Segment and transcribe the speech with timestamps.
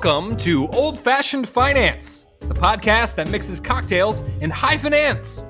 [0.00, 5.42] Welcome to Old Fashioned Finance, the podcast that mixes cocktails and high finance.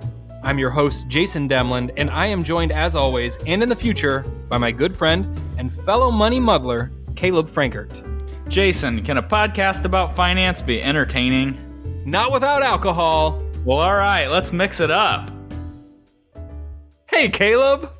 [0.42, 4.20] I'm your host, Jason Demland, and I am joined, as always, and in the future,
[4.48, 8.02] by my good friend and fellow money muddler, Caleb Frankert.
[8.48, 12.02] Jason, can a podcast about finance be entertaining?
[12.06, 13.42] Not without alcohol.
[13.66, 15.30] Well, all right, let's mix it up.
[17.10, 17.92] Hey, Caleb.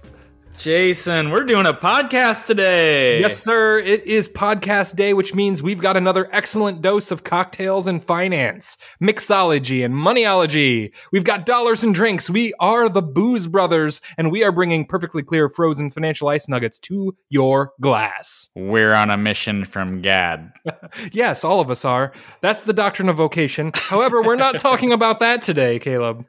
[0.59, 3.21] Jason, we're doing a podcast today.
[3.21, 3.79] Yes, sir.
[3.79, 8.77] It is podcast day, which means we've got another excellent dose of cocktails and finance,
[9.01, 10.93] mixology and moneyology.
[11.13, 12.29] We've got dollars and drinks.
[12.29, 16.81] We are the Booze Brothers, and we are bringing perfectly clear frozen financial ice nuggets
[16.81, 18.49] to your glass.
[18.57, 20.51] We're on a mission from Gad.
[21.13, 22.13] yes, all of us are.
[22.41, 23.71] That's the doctrine of vocation.
[23.77, 26.27] However, we're not talking about that today, Caleb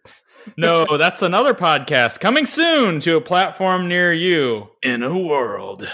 [0.57, 4.67] no, that's another podcast coming soon to a platform near you.
[4.81, 5.87] In a world.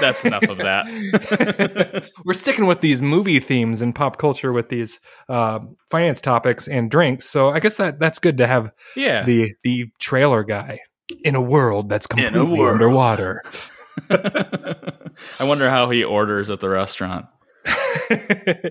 [0.00, 2.10] That's enough of that.
[2.24, 6.90] We're sticking with these movie themes and pop culture with these uh, finance topics and
[6.90, 7.28] drinks.
[7.28, 8.72] So I guess that that's good to have.
[8.96, 9.24] Yeah.
[9.24, 10.80] The the trailer guy
[11.24, 12.74] in a world that's completely world.
[12.74, 13.42] underwater.
[14.10, 17.26] I wonder how he orders at the restaurant.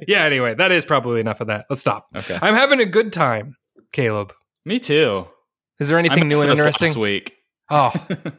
[0.07, 0.23] yeah.
[0.23, 1.65] Anyway, that is probably enough of that.
[1.69, 2.07] Let's stop.
[2.15, 2.37] Okay.
[2.41, 3.55] I'm having a good time,
[3.91, 4.33] Caleb.
[4.65, 5.27] Me too.
[5.79, 6.89] Is there anything new and interesting?
[6.89, 7.35] Last week.
[7.69, 7.91] Oh,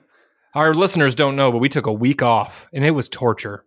[0.55, 3.65] our listeners don't know, but we took a week off, and it was torture.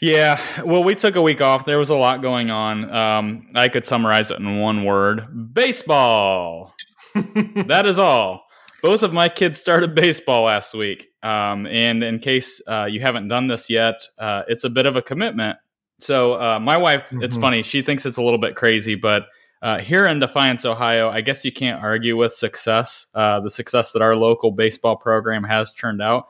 [0.00, 1.66] Yeah, well, we took a week off.
[1.66, 2.90] There was a lot going on.
[2.90, 6.74] Um, I could summarize it in one word: baseball.
[7.14, 8.44] that is all.
[8.82, 13.28] Both of my kids started baseball last week, um, and in case uh, you haven't
[13.28, 15.58] done this yet, uh, it's a bit of a commitment.
[16.00, 17.22] So, uh, my wife, mm-hmm.
[17.22, 17.62] it's funny.
[17.62, 19.26] She thinks it's a little bit crazy, but
[19.62, 23.92] uh, here in Defiance, Ohio, I guess you can't argue with success, uh, the success
[23.92, 26.28] that our local baseball program has turned out.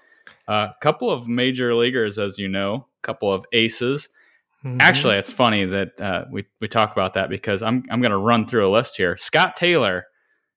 [0.49, 4.09] A uh, couple of major leaguers, as you know, a couple of aces.
[4.65, 4.81] Mm-hmm.
[4.81, 8.19] Actually, it's funny that uh, we, we talk about that because I'm, I'm going to
[8.19, 9.17] run through a list here.
[9.17, 10.07] Scott Taylor,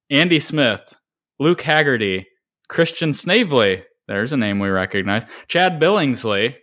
[0.10, 0.96] Andy Smith,
[1.40, 2.26] Luke Hagerty,
[2.70, 6.56] Christian Snavely, there's a name we recognize, Chad Billingsley,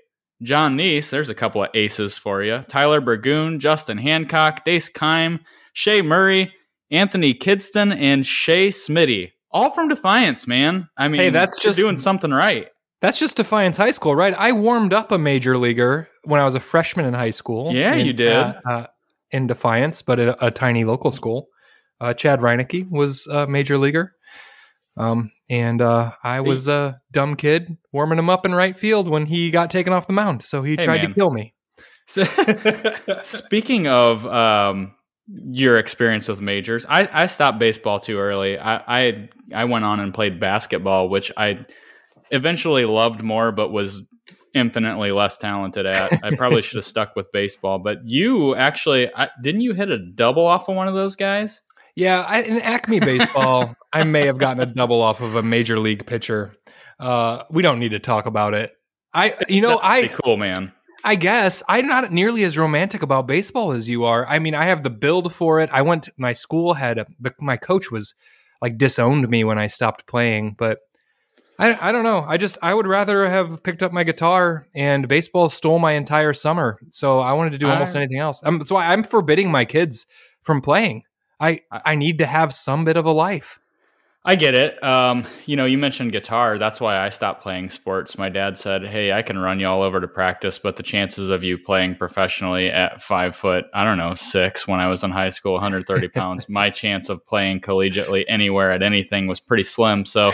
[0.43, 5.41] Jon Niese, there's a couple of aces for you, Tyler Burgoon, Justin Hancock, Dace Kime,
[5.73, 6.53] Shay Murray,
[6.91, 9.33] Anthony Kidston, and Shay Smitty.
[9.51, 10.89] All from Defiance, man.
[10.97, 12.69] I mean, hey, that's just doing something right.
[13.01, 14.35] That's just Defiance High School, right?
[14.35, 17.73] I warmed up a major leaguer when I was a freshman in high school.
[17.73, 18.33] Yeah, in, you did.
[18.33, 18.87] Uh, uh,
[19.31, 21.49] in Defiance, but a, a tiny local school.
[22.01, 24.15] Uh, Chad Reinecke was a major leaguer.
[24.97, 29.27] Um, and uh, I was a dumb kid warming him up in right field when
[29.27, 30.43] he got taken off the mound.
[30.43, 31.09] So he hey, tried man.
[31.09, 31.55] to kill me.
[33.23, 34.95] Speaking of um,
[35.33, 36.85] your experience with majors.
[36.89, 38.59] I, I stopped baseball too early.
[38.59, 41.67] I, I I went on and played basketball, which I
[42.31, 44.03] eventually loved more, but was
[44.55, 46.25] infinitely less talented at.
[46.25, 47.79] I probably should have stuck with baseball.
[47.79, 51.61] But you actually I, didn't you hit a double off of one of those guys?
[51.95, 55.79] Yeah, I, in Acme baseball, I may have gotten a double off of a major
[55.79, 56.55] league pitcher.
[56.99, 58.73] Uh, we don't need to talk about it.
[59.13, 60.73] I, you know, I cool man.
[61.05, 64.27] I guess I'm not nearly as romantic about baseball as you are.
[64.27, 65.71] I mean, I have the build for it.
[65.73, 66.09] I went.
[66.17, 67.07] My school had a,
[67.41, 68.15] my coach was
[68.61, 70.81] like disowned me when I stopped playing, but
[71.59, 72.25] I, I don't know.
[72.27, 76.33] I just I would rather have picked up my guitar and baseball stole my entire
[76.33, 76.79] summer.
[76.91, 78.41] So I wanted to do almost I, anything else.
[78.45, 80.07] Um, so I, I'm forbidding my kids
[80.43, 81.05] from playing.
[81.39, 83.61] I I need to have some bit of a life.
[84.23, 84.83] I get it.
[84.85, 86.59] Um, you know, you mentioned guitar.
[86.59, 88.19] That's why I stopped playing sports.
[88.19, 91.31] My dad said, "Hey, I can run you all over to practice, but the chances
[91.31, 95.11] of you playing professionally at five foot, I don't know, six when I was in
[95.11, 100.05] high school, 130 pounds, my chance of playing collegiately anywhere at anything was pretty slim."
[100.05, 100.33] So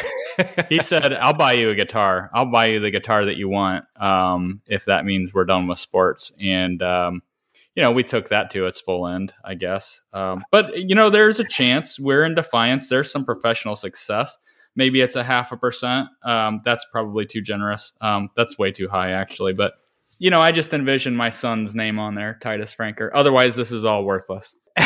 [0.69, 2.29] he said, "I'll buy you a guitar.
[2.35, 5.79] I'll buy you the guitar that you want, um, if that means we're done with
[5.79, 7.23] sports." And um,
[7.77, 10.01] you know, we took that to its full end, I guess.
[10.13, 12.89] Um, but you know, there's a chance we're in defiance.
[12.89, 14.37] There's some professional success.
[14.75, 16.09] Maybe it's a half a percent.
[16.25, 17.93] Um, that's probably too generous.
[18.01, 19.53] Um, that's way too high, actually.
[19.53, 19.75] But
[20.19, 23.11] you know, I just envision my son's name on there, Titus Franker.
[23.15, 24.57] Otherwise, this is all worthless.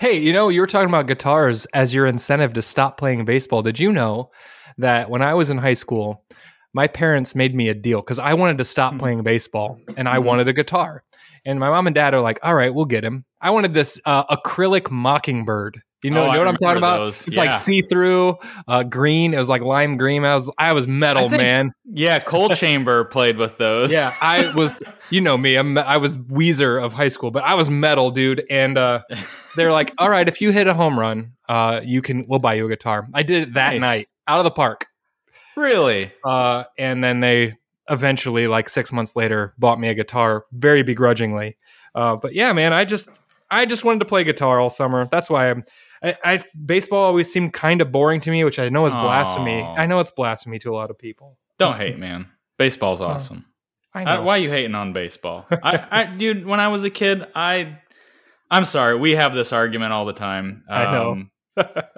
[0.00, 3.62] hey, you know, you were talking about guitars as your incentive to stop playing baseball.
[3.62, 4.30] Did you know
[4.78, 6.24] that when I was in high school,
[6.72, 8.98] my parents made me a deal because I wanted to stop hmm.
[8.98, 10.24] playing baseball and I hmm.
[10.24, 11.02] wanted a guitar.
[11.44, 13.24] And my mom and dad are like, all right, we'll get him.
[13.40, 15.82] I wanted this uh, acrylic mockingbird.
[16.02, 16.98] You know, oh, you know what I'm talking about?
[16.98, 17.26] Those.
[17.28, 17.44] It's yeah.
[17.44, 19.34] like see through, uh, green.
[19.34, 20.24] It was like lime green.
[20.24, 21.72] I was, I was metal, I think, man.
[21.84, 23.92] Yeah, Coal Chamber played with those.
[23.92, 24.82] Yeah, I was.
[25.10, 25.54] You know me.
[25.54, 28.44] I'm, I was Weezer of high school, but I was metal, dude.
[28.50, 29.02] And uh,
[29.56, 32.24] they're like, all right, if you hit a home run, uh, you can.
[32.26, 33.06] We'll buy you a guitar.
[33.14, 33.80] I did it that nice.
[33.80, 34.86] night out of the park.
[35.56, 36.12] Really?
[36.24, 37.54] Uh, and then they
[37.88, 41.56] eventually, like six months later, bought me a guitar very begrudgingly.
[41.94, 43.08] Uh, but yeah, man, I just
[43.50, 45.08] I just wanted to play guitar all summer.
[45.10, 45.64] That's why I'm.
[46.02, 49.62] I, I baseball always seemed kind of boring to me, which I know is blasphemy.
[49.62, 51.38] I know it's blasphemy to a lot of people.
[51.58, 52.28] Don't hate, man.
[52.58, 53.44] Baseball's awesome.
[53.94, 54.22] I I, know.
[54.22, 55.46] why are you hating on baseball?
[55.50, 57.78] I, I, dude, when I was a kid, I,
[58.50, 60.64] I'm sorry, we have this argument all the time.
[60.68, 61.12] I know.
[61.12, 61.30] Um,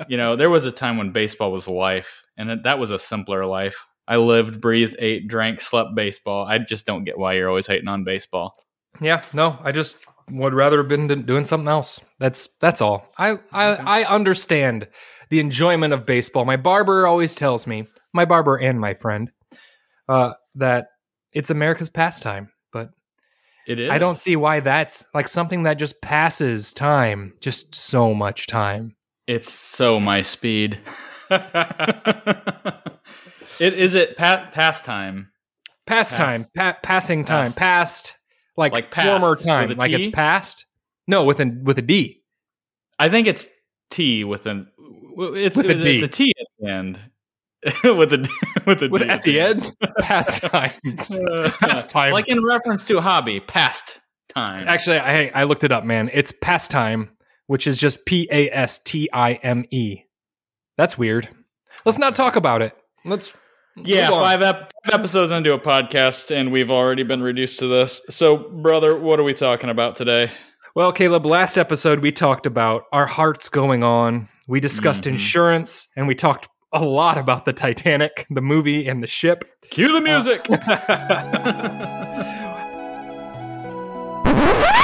[0.08, 3.46] you know, there was a time when baseball was life, and that was a simpler
[3.46, 3.86] life.
[4.06, 6.44] I lived, breathed, ate, drank, slept baseball.
[6.46, 8.56] I just don't get why you're always hating on baseball.
[9.00, 9.96] Yeah, no, I just
[10.30, 12.00] would rather have been doing something else.
[12.18, 13.08] That's that's all.
[13.18, 14.88] I I, I understand
[15.30, 16.44] the enjoyment of baseball.
[16.44, 19.30] My barber always tells me, my barber and my friend,
[20.08, 20.88] uh, that
[21.32, 22.50] it's America's pastime.
[22.72, 22.90] But
[23.66, 23.90] It is.
[23.90, 28.96] I don't see why that's like something that just passes time, just so much time.
[29.26, 30.78] It's so my speed.
[33.60, 35.30] it is it pa- pastime.
[35.86, 37.54] Pastime, pa- passing time, Pass.
[37.56, 38.14] past
[38.56, 40.64] like, Like past former time, like it's past.
[41.06, 42.22] No, with a with a D.
[42.98, 43.48] I think it's
[43.90, 44.68] T with an
[45.16, 46.04] it's With a it's D.
[46.04, 47.00] a T at the end.
[47.84, 48.28] with a
[48.66, 50.70] with a With D at the end, pastime.
[51.10, 52.12] Uh, pastime.
[52.12, 54.66] like in reference to a hobby, past time.
[54.66, 56.08] Actually, I I looked it up, man.
[56.14, 57.10] It's pastime,
[57.46, 60.00] which is just P A S T I M E.
[60.78, 61.28] That's weird.
[61.84, 62.74] Let's not talk about it.
[63.04, 63.32] Let's
[63.76, 68.02] yeah, five, ep- five episodes into a podcast, and we've already been reduced to this.
[68.10, 70.30] So, brother, what are we talking about today?
[70.74, 74.28] Well, Caleb, last episode we talked about our hearts going on.
[74.48, 75.12] We discussed Mhm.
[75.12, 79.44] insurance, and we talked a lot about the Titanic, the movie, and the ship.
[79.70, 80.46] Cue the music.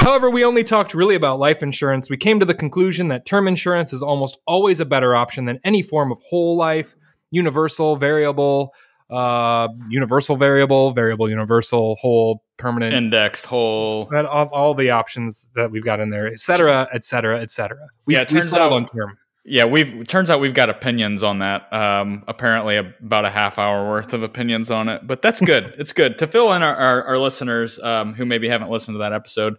[0.01, 2.09] However, we only talked really about life insurance.
[2.09, 5.59] We came to the conclusion that term insurance is almost always a better option than
[5.63, 6.95] any form of whole life,
[7.31, 8.73] universal, variable,
[9.09, 14.09] uh, universal, variable, variable, universal, whole, permanent, Indexed whole.
[14.15, 17.87] all, all the options that we've got in there, et cetera, et cetera, et cetera.
[18.05, 19.17] We, Yeah, it turns out- on term.
[19.43, 21.73] Yeah, we've turns out we've got opinions on that.
[21.73, 25.73] Um, apparently, about a half hour worth of opinions on it, but that's good.
[25.79, 28.99] it's good to fill in our, our, our listeners um, who maybe haven't listened to
[28.99, 29.55] that episode.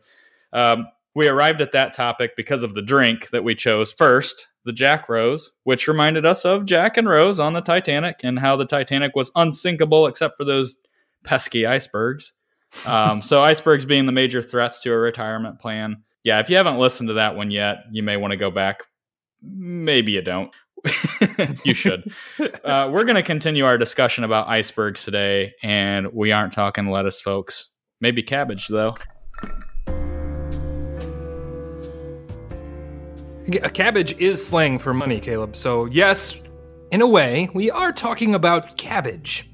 [0.53, 4.73] Um, we arrived at that topic because of the drink that we chose first, the
[4.73, 8.67] Jack Rose, which reminded us of Jack and Rose on the Titanic and how the
[8.67, 10.77] Titanic was unsinkable except for those
[11.25, 12.33] pesky icebergs.
[12.87, 16.03] Um, so, icebergs being the major threats to a retirement plan.
[16.25, 18.85] Yeah, if you haven't listened to that one yet, you may want to go back
[19.43, 20.51] maybe you don't.
[21.65, 22.13] you should.
[22.65, 27.21] Uh, we're going to continue our discussion about icebergs today, and we aren't talking lettuce,
[27.21, 27.69] folks.
[28.01, 28.95] Maybe cabbage, though.
[33.49, 35.57] A cabbage is slang for money, Caleb.
[35.57, 36.41] So, yes,
[36.93, 39.51] in a way, we are talking about cabbage,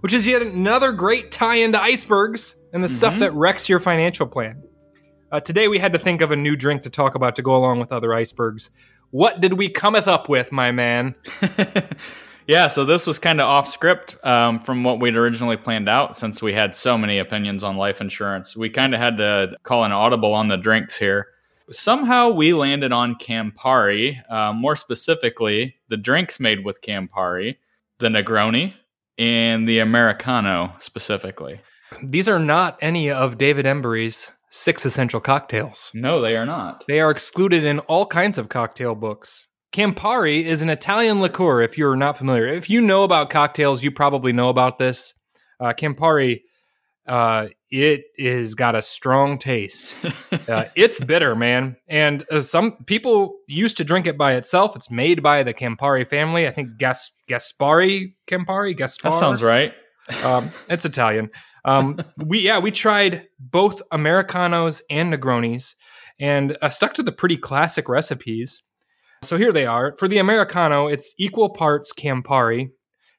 [0.00, 4.26] which is yet another great tie into icebergs and the stuff that wrecks your financial
[4.26, 4.62] plan.
[5.32, 7.56] Uh, today, we had to think of a new drink to talk about to go
[7.56, 8.70] along with other icebergs.
[9.10, 11.14] What did we cometh up with, my man?
[12.46, 16.14] yeah, so this was kind of off script um, from what we'd originally planned out
[16.14, 18.54] since we had so many opinions on life insurance.
[18.54, 21.26] We kind of had to call an audible on the drinks here.
[21.72, 27.56] Somehow we landed on Campari, uh, more specifically, the drinks made with Campari,
[27.98, 28.74] the Negroni,
[29.18, 31.60] and the Americano specifically.
[32.02, 35.90] These are not any of David Embury's six essential cocktails.
[35.94, 36.84] No, they are not.
[36.88, 39.46] They are excluded in all kinds of cocktail books.
[39.72, 42.48] Campari is an Italian liqueur, if you're not familiar.
[42.48, 45.14] If you know about cocktails, you probably know about this.
[45.60, 46.40] Uh, Campari,
[47.06, 49.94] uh, it is got a strong taste.
[50.48, 51.76] Uh, it's bitter, man.
[51.86, 54.74] And uh, some people used to drink it by itself.
[54.74, 56.46] It's made by the Campari family.
[56.46, 58.76] I think Gas- Gaspare Campari.
[58.76, 59.10] Gaspar.
[59.10, 59.74] That sounds right.
[60.24, 61.30] Um, it's Italian.
[61.64, 65.74] Um, we yeah we tried both Americanos and Negronis
[66.18, 68.62] and uh, stuck to the pretty classic recipes.
[69.22, 70.86] So here they are for the Americano.
[70.86, 72.70] It's equal parts Campari,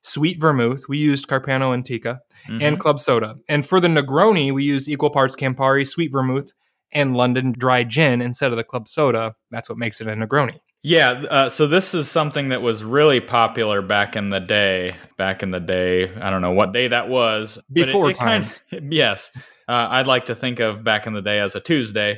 [0.01, 0.85] sweet vermouth.
[0.89, 3.35] We used Carpano Antica and club soda.
[3.47, 6.51] And for the Negroni, we use equal parts Campari, sweet vermouth,
[6.91, 9.35] and London dry gin instead of the club soda.
[9.51, 10.59] That's what makes it a Negroni.
[10.83, 14.95] Yeah, uh, so this is something that was really popular back in the day.
[15.15, 17.59] Back in the day, I don't know what day that was.
[17.69, 18.63] but it- Before it kind- times.
[18.71, 19.29] yes,
[19.67, 22.17] uh, I'd like to think of back in the day as a Tuesday.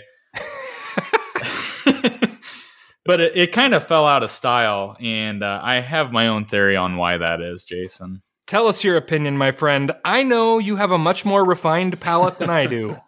[3.05, 6.45] But it, it kind of fell out of style, and uh, I have my own
[6.45, 8.21] theory on why that is, Jason.
[8.47, 9.91] Tell us your opinion, my friend.
[10.03, 12.97] I know you have a much more refined palate than I do.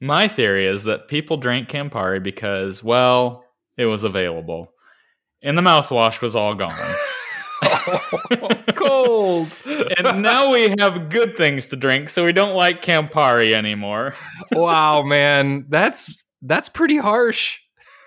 [0.00, 3.44] My theory is that people drank Campari because, well,
[3.78, 4.70] it was available,
[5.42, 6.72] and the mouthwash was all gone.
[8.74, 9.48] Cold.
[9.64, 14.14] and now we have good things to drink, so we don't like Campari anymore.
[14.52, 17.58] wow, man, that's that's pretty harsh.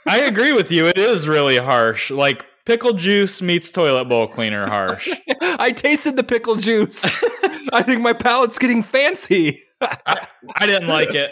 [0.09, 0.87] I agree with you.
[0.87, 2.09] It is really harsh.
[2.09, 5.07] Like pickle juice meets toilet bowl cleaner harsh.
[5.41, 7.05] I tasted the pickle juice.
[7.71, 9.63] I think my palate's getting fancy.
[9.79, 10.25] I,
[10.55, 11.31] I didn't like it.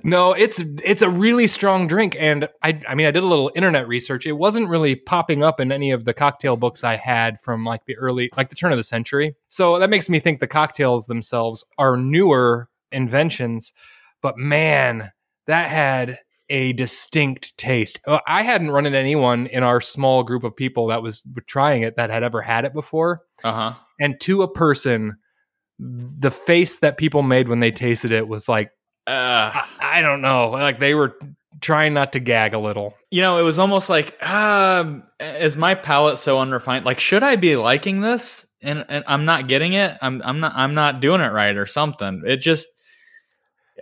[0.04, 3.50] no, it's it's a really strong drink, and I I mean I did a little
[3.56, 4.24] internet research.
[4.24, 7.84] It wasn't really popping up in any of the cocktail books I had from like
[7.86, 9.34] the early like the turn of the century.
[9.48, 13.72] So that makes me think the cocktails themselves are newer inventions.
[14.22, 15.10] But man,
[15.46, 16.20] that had
[16.50, 18.00] a distinct taste.
[18.06, 21.82] Uh, I hadn't run into anyone in our small group of people that was trying
[21.82, 23.22] it that had ever had it before.
[23.42, 23.74] Uh huh.
[24.00, 25.16] And to a person,
[25.78, 28.70] the face that people made when they tasted it was like,
[29.06, 31.16] Uh, I, I don't know, like they were
[31.60, 32.94] trying not to gag a little.
[33.10, 36.84] you know, it was almost like, um, is my palate so unrefined?
[36.84, 38.46] Like, should I be liking this?
[38.60, 39.96] And, and I'm not getting it.
[40.00, 42.22] I'm I'm not I'm not doing it right or something.
[42.26, 42.66] It just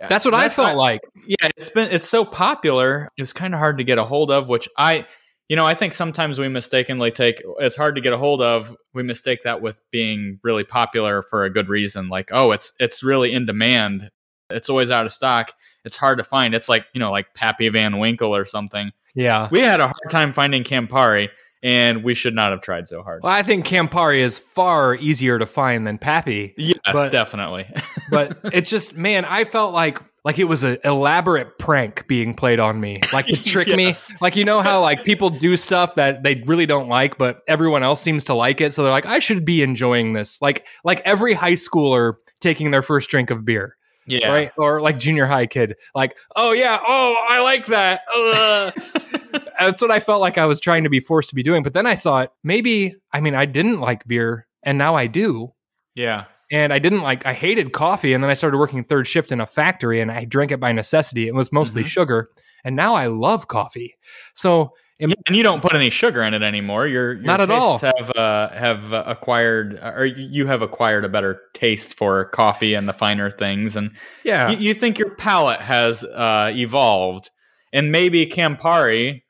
[0.09, 1.01] That's what I felt like.
[1.25, 4.29] yeah it's been it's so popular it was kind of hard to get a hold
[4.31, 5.05] of which i
[5.49, 8.75] you know i think sometimes we mistakenly take it's hard to get a hold of
[8.93, 13.03] we mistake that with being really popular for a good reason like oh it's it's
[13.03, 14.09] really in demand
[14.49, 15.53] it's always out of stock
[15.85, 19.47] it's hard to find it's like you know like pappy van winkle or something Yeah.
[19.51, 21.29] we had a hard time finding campari
[21.63, 23.21] and we should not have tried so hard.
[23.23, 26.53] Well, I think Campari is far easier to find than Pappy.
[26.57, 27.65] yes but- definitely.
[28.11, 32.59] but it's just man i felt like like it was an elaborate prank being played
[32.59, 32.99] on me.
[33.11, 34.09] Like to trick Yes.
[34.11, 37.41] me like you know how like people do stuff that they really don't like but
[37.47, 40.41] everyone else seems to like it so they're like i should be enjoying this.
[40.41, 44.27] Like like every high schooler taking their first drink of beer yeah.
[44.29, 44.51] right?
[44.57, 46.79] Or like junior high kid like oh yeah.
[46.85, 48.01] Oh i like that.
[48.15, 49.42] Ugh.
[49.59, 51.73] that's what i felt like i was trying to be forced to be doing but
[51.73, 55.53] then i thought maybe i mean i didn't like beer and now i do
[55.95, 59.31] yeah and I didn't like I hated coffee and then I started working third shift
[59.31, 61.27] in a factory and I drank it by necessity.
[61.27, 61.87] It was mostly Mhm.
[61.87, 62.29] sugar
[62.63, 63.95] and now I love coffee.
[64.35, 66.87] So and you don't put any sugar in it anymore.
[66.87, 67.77] Your, your Not at all.
[67.79, 72.87] Have uh, have uh, acquired, or you have acquired a better taste for coffee and
[72.87, 73.91] the finer things, and
[74.23, 74.51] yeah.
[74.51, 77.31] you, you think your palate has uh, evolved,
[77.73, 79.23] and maybe Campari.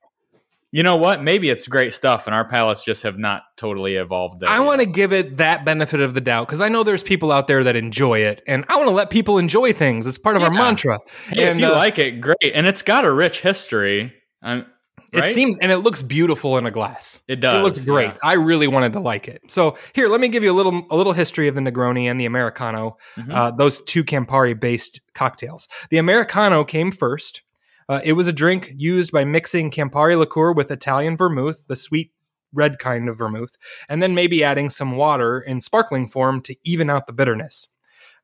[0.73, 1.21] You know what?
[1.21, 4.39] Maybe it's great stuff, and our palates just have not totally evolved.
[4.39, 7.03] There I want to give it that benefit of the doubt because I know there's
[7.03, 10.07] people out there that enjoy it, and I want to let people enjoy things.
[10.07, 10.97] It's part of our mantra.
[11.27, 14.15] Hey, and if you uh, like it, great, and it's got a rich history.
[14.41, 14.65] Um,
[15.13, 15.25] right?
[15.25, 17.21] it seems, and it looks beautiful in a glass.
[17.27, 17.59] it does.
[17.59, 18.07] it looks great.
[18.07, 18.17] yeah.
[18.23, 19.43] I really wanted to like it.
[19.51, 22.19] So here, let me give you a little a little history of the Negroni and
[22.19, 22.97] the Americano.
[23.15, 23.31] Mhm.
[23.31, 25.67] uh, those two Campari based cocktails.
[25.91, 27.43] The Americano came first.
[27.89, 32.11] Uh, it was a drink used by mixing Campari liqueur with Italian vermouth, the sweet
[32.53, 33.57] red kind of vermouth,
[33.89, 37.67] and then maybe adding some water in sparkling form to even out the bitterness.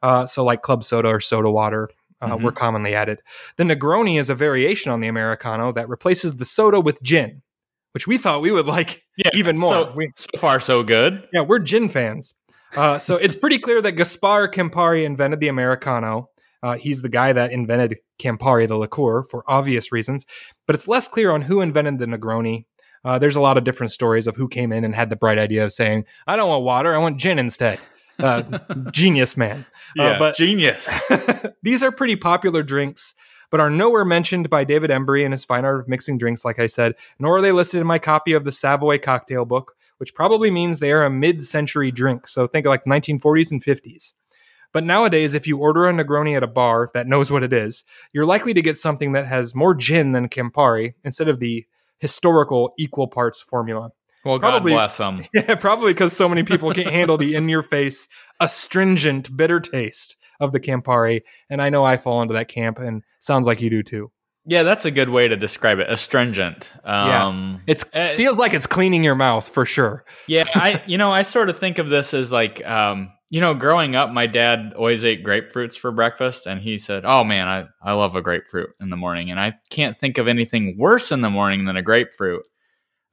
[0.02, 1.90] Uh, so, like club soda or soda water.
[2.22, 2.42] Uh, Mhm.
[2.44, 3.22] Were commonly added.
[3.56, 7.42] The Negroni is a variation on the Americano that replaces the soda with gin,
[7.94, 9.74] which we thought we would like yeah, even more.
[9.74, 11.26] So, We- so far, so good.
[11.32, 12.34] yeah, we're gin fans.
[12.76, 16.30] Uh, so it's pretty clear that Gaspar Campari invented the Americano.
[16.62, 20.26] Uh, he's the guy that invented Campari, the liqueur, for obvious reasons.
[20.68, 22.66] But it's less clear on who invented the Negroni.
[23.06, 25.38] Uh, there's a lot of different stories of who came in and had the bright
[25.38, 27.80] idea of saying, "I don't want water, I want gin instead."
[28.20, 28.44] Uh,
[28.92, 29.66] genius man.
[29.98, 31.02] Uh, Yeah, but genius.
[31.64, 33.14] these are pretty popular drinks,
[33.50, 36.60] but are nowhere mentioned by David Embury in his fine art of mixing drinks, like
[36.60, 40.14] I said, nor are they listed in my copy of the Savoy cocktail book, which
[40.14, 42.28] probably means they are a mid century drink.
[42.28, 44.14] So think like 1940s and 50s.
[44.74, 47.84] But nowadays, if you order a Negroni at a bar that knows what it is,
[48.14, 51.66] you're likely to get something that has more gin than Campari instead of the
[51.98, 53.92] historical equal parts formula.
[54.26, 55.24] Well, God Probably- bless them.
[55.34, 58.08] Yeah, probably because so many people can't handle the in your face,
[58.40, 61.22] astringent, bitter taste of the Campari.
[61.50, 64.12] And I know I fall into that camp, and sounds like you do too.
[64.46, 65.90] Yeah, that's a good way to describe it.
[65.90, 66.72] Astringent.
[66.84, 70.06] Um, It's, Uh, it feels like it's cleaning your mouth for sure.
[70.28, 73.54] yeah, I you know I sort of think of this as like um, you know
[73.54, 77.68] growing up, my dad always ate grapefruits for breakfast, and he said, "Oh man, I
[77.82, 81.22] I love a grapefruit in the morning," and I can't think of anything worse in
[81.22, 82.48] the morning than a grapefruit.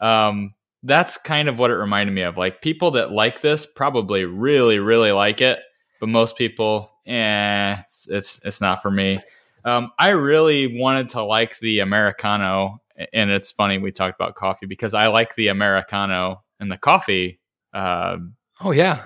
[0.00, 2.36] Um, that's kind of what it reminded me of.
[2.36, 5.60] Like people that like this probably really really like it,
[6.00, 9.20] but most people, eh, it's it's, it's not for me.
[9.64, 12.80] Um, I really wanted to like the Americano,
[13.12, 17.40] and it's funny we talked about coffee because I like the Americano and the coffee,
[17.74, 18.18] uh,
[18.62, 19.04] Oh, yeah.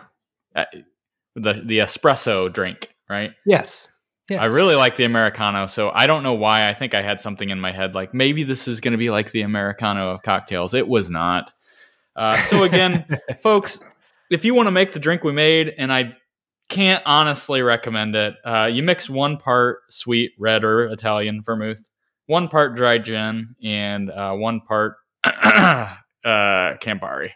[1.43, 3.33] The the espresso drink, right?
[3.47, 3.89] Yes.
[4.29, 4.41] yes.
[4.41, 6.69] I really like the Americano, so I don't know why.
[6.69, 9.11] I think I had something in my head like maybe this is going to be
[9.11, 10.75] like the Americano of cocktails.
[10.75, 11.53] It was not.
[12.17, 13.07] Uh, so again,
[13.41, 13.81] folks,
[14.31, 16.15] if you want to make the drink we made, and I
[16.69, 21.83] can't honestly recommend it, uh, you mix one part sweet red or Italian vermouth,
[22.27, 24.95] one part dry gin, and uh, one part
[25.25, 27.31] uh, Campari.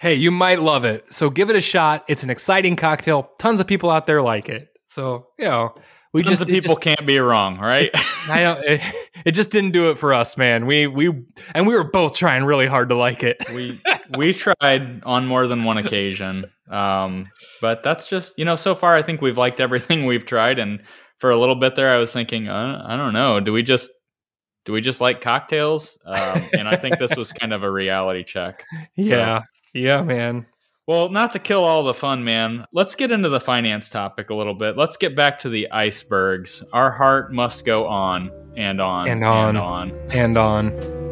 [0.00, 1.12] Hey, you might love it.
[1.12, 2.04] So give it a shot.
[2.08, 3.30] It's an exciting cocktail.
[3.38, 4.68] Tons of people out there like it.
[4.86, 5.74] So, you know,
[6.12, 7.90] we Tons just of people just, can't be wrong, right?
[8.28, 8.80] I don't it,
[9.24, 10.66] it, just didn't do it for us, man.
[10.66, 11.24] We we
[11.54, 13.38] and we were both trying really hard to like it.
[13.52, 13.80] we
[14.16, 16.46] we tried on more than one occasion.
[16.70, 20.58] Um, but that's just, you know, so far I think we've liked everything we've tried
[20.58, 20.82] and
[21.18, 23.90] for a little bit there I was thinking, uh, I don't know, do we just
[24.64, 25.98] do we just like cocktails?
[26.04, 28.64] Um, and I think this was kind of a reality check.
[28.96, 29.42] Yeah.
[29.74, 30.46] Yeah, man.
[30.86, 32.64] Well, not to kill all the fun, man.
[32.72, 34.76] Let's get into the finance topic a little bit.
[34.78, 36.64] Let's get back to the icebergs.
[36.72, 41.07] Our heart must go on and on and on and on and on.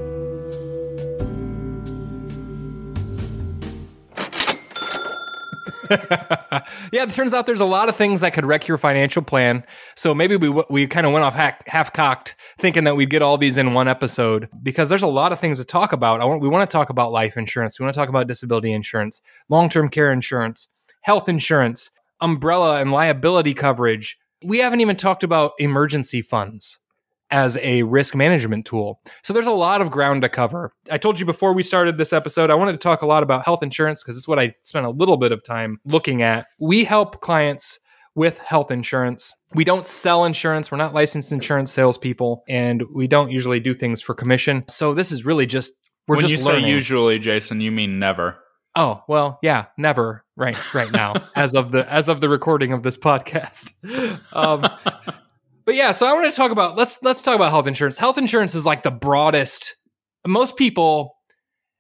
[6.93, 9.65] yeah, it turns out there's a lot of things that could wreck your financial plan.
[9.95, 13.39] So maybe we we kind of went off half cocked, thinking that we'd get all
[13.39, 16.21] these in one episode because there's a lot of things to talk about.
[16.21, 17.79] Want, we want to talk about life insurance.
[17.79, 20.69] We want to talk about disability insurance, long term care insurance,
[21.03, 21.91] health insurance,
[22.21, 24.19] umbrella and liability coverage.
[24.45, 26.79] We haven't even talked about emergency funds
[27.31, 29.01] as a risk management tool.
[29.23, 30.73] So there's a lot of ground to cover.
[30.91, 33.45] I told you before we started this episode, I wanted to talk a lot about
[33.45, 36.47] health insurance because it's what I spent a little bit of time looking at.
[36.61, 37.79] We help clients
[38.15, 39.33] with health insurance.
[39.55, 40.71] We don't sell insurance.
[40.71, 44.65] We're not licensed insurance salespeople, and we don't usually do things for commission.
[44.69, 45.73] So this is really just
[46.09, 46.65] we're when just you learning.
[46.65, 48.39] say usually, Jason, you mean never.
[48.75, 50.25] Oh well, yeah, never.
[50.35, 53.73] Right, right now, as of the as of the recording of this podcast.
[54.33, 54.65] Um,
[55.67, 57.99] but yeah, so I want to talk about let's let's talk about health insurance.
[57.99, 59.75] Health insurance is like the broadest.
[60.27, 61.17] Most people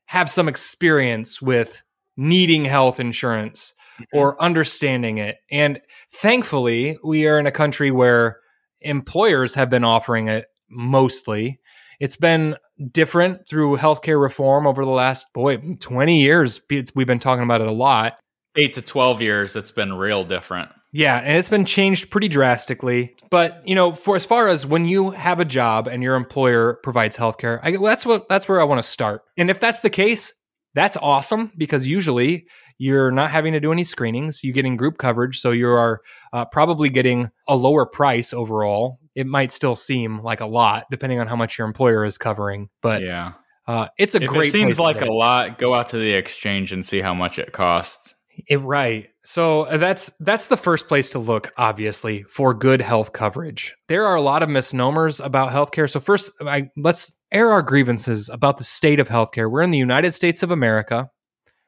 [0.06, 1.80] have some experience with
[2.16, 4.18] needing health insurance mm-hmm.
[4.18, 5.36] or understanding it.
[5.50, 5.80] And
[6.12, 8.40] thankfully, we are in a country where
[8.80, 11.60] employers have been offering it mostly.
[12.00, 12.56] It's been
[12.92, 16.60] different through healthcare reform over the last boy 20 years.
[16.68, 18.18] We've been talking about it a lot.
[18.58, 20.70] 8 to 12 years it's been real different.
[20.96, 23.14] Yeah, and it's been changed pretty drastically.
[23.30, 26.80] But you know, for as far as when you have a job and your employer
[26.82, 29.20] provides healthcare, I, well, that's what that's where I want to start.
[29.36, 30.32] And if that's the case,
[30.74, 32.46] that's awesome because usually
[32.78, 34.42] you're not having to do any screenings.
[34.42, 36.00] You're getting group coverage, so you are
[36.32, 38.98] uh, probably getting a lower price overall.
[39.14, 42.70] It might still seem like a lot depending on how much your employer is covering,
[42.80, 43.34] but yeah,
[43.66, 44.48] uh, it's a if great.
[44.48, 45.58] It seems like a lot.
[45.58, 48.14] Go out to the exchange and see how much it costs.
[48.46, 49.08] It, right.
[49.24, 53.74] So uh, that's that's the first place to look, obviously, for good health coverage.
[53.88, 55.90] There are a lot of misnomers about healthcare.
[55.90, 59.50] So first, I, let's air our grievances about the state of healthcare.
[59.50, 61.10] We're in the United States of America,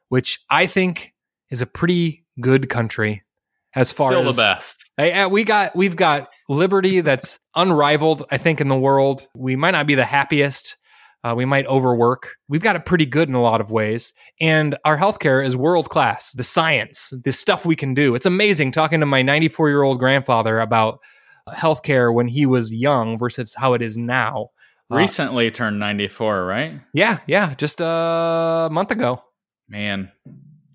[0.08, 1.14] which I think
[1.50, 3.22] is a pretty good country
[3.74, 4.84] as far Still as the best.
[4.98, 8.24] I, we got we've got liberty that's unrivaled.
[8.30, 10.76] I think in the world, we might not be the happiest
[11.24, 12.34] uh, we might overwork.
[12.48, 14.12] We've got it pretty good in a lot of ways.
[14.40, 16.32] And our healthcare is world class.
[16.32, 18.14] The science, the stuff we can do.
[18.14, 21.00] It's amazing talking to my 94 year old grandfather about
[21.48, 24.50] healthcare when he was young versus how it is now.
[24.90, 26.80] Uh, Recently uh, turned 94, right?
[26.94, 29.22] Yeah, yeah, just a month ago.
[29.68, 30.10] Man,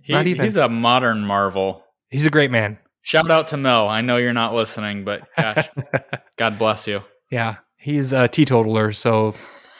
[0.01, 1.83] he, he's a modern marvel.
[2.09, 2.77] He's a great man.
[3.01, 3.89] Shout out to Mel.
[3.89, 5.67] I know you're not listening, but gosh,
[6.37, 7.01] God bless you.
[7.31, 9.33] Yeah, he's a teetotaler, so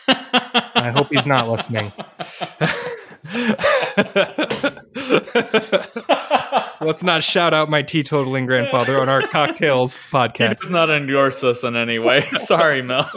[0.07, 1.91] I hope he's not listening.
[6.81, 10.49] Let's not shout out my teetotaling grandfather on our cocktails podcast.
[10.49, 12.21] He does not endorse us in any way.
[12.33, 13.09] Sorry, Mel.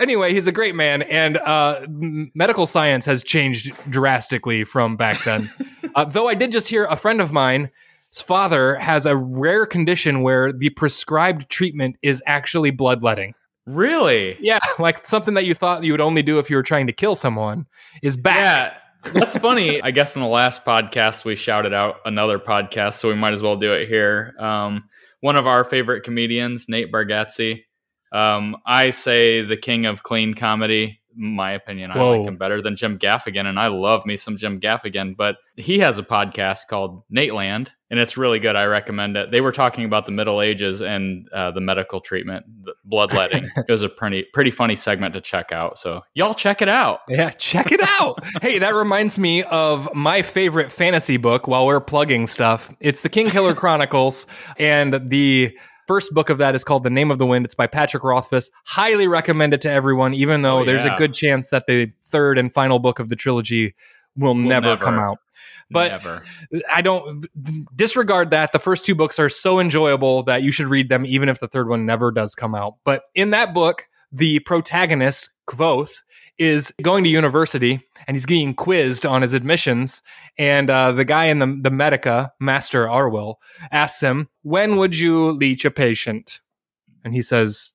[0.00, 5.50] anyway, he's a great man, and uh, medical science has changed drastically from back then.
[5.94, 7.70] Uh, though I did just hear a friend of mine
[8.12, 13.34] his father has a rare condition where the prescribed treatment is actually bloodletting.
[13.66, 14.36] Really?
[14.40, 16.92] Yeah, like something that you thought you would only do if you were trying to
[16.92, 17.66] kill someone
[18.02, 18.74] is back.
[18.74, 18.78] Yeah.
[19.12, 19.82] That's funny.
[19.82, 23.42] I guess in the last podcast we shouted out another podcast, so we might as
[23.42, 24.34] well do it here.
[24.38, 24.84] Um,
[25.20, 27.64] one of our favorite comedians, Nate Bargatze.
[28.12, 31.00] Um, I say the king of clean comedy.
[31.14, 32.18] My opinion, I Whoa.
[32.18, 35.16] like him better than Jim Gaffigan, and I love me some Jim Gaffigan.
[35.16, 38.56] But he has a podcast called Nateland, and it's really good.
[38.56, 39.30] I recommend it.
[39.30, 43.44] They were talking about the Middle Ages and uh, the medical treatment, the bloodletting.
[43.56, 45.76] it was a pretty pretty funny segment to check out.
[45.76, 47.00] So y'all check it out.
[47.06, 48.18] Yeah, check it out.
[48.40, 51.46] hey, that reminds me of my favorite fantasy book.
[51.46, 54.26] While we're plugging stuff, it's the Kingkiller Chronicles,
[54.56, 55.54] and the
[55.86, 57.44] first book of that is called The Name of the Wind.
[57.44, 58.48] It's by Patrick Rothfuss.
[58.64, 62.38] Highly recommend it to everyone, even though Oh, there's a good chance that the third
[62.38, 63.74] and final book of the trilogy
[64.16, 64.82] will, never, never.
[64.82, 65.18] come out.
[65.70, 66.22] But Never.
[66.70, 67.26] I don't
[67.74, 68.52] disregard that.
[68.52, 71.48] The first two books are so enjoyable that you should read them, even if the
[71.48, 72.76] third one never does come out.
[72.84, 75.94] But in that book, the protagonist, Kvothe,
[76.38, 80.02] is going to university and he's getting quizzed on his admissions.
[80.38, 83.36] And uh, the guy in the, the Medica, Master Arwyl,
[83.70, 86.40] asks him, When would you leech a patient?
[87.04, 87.74] And he says,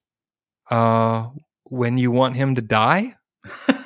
[0.69, 1.27] uh,
[1.63, 3.15] When you want him to die?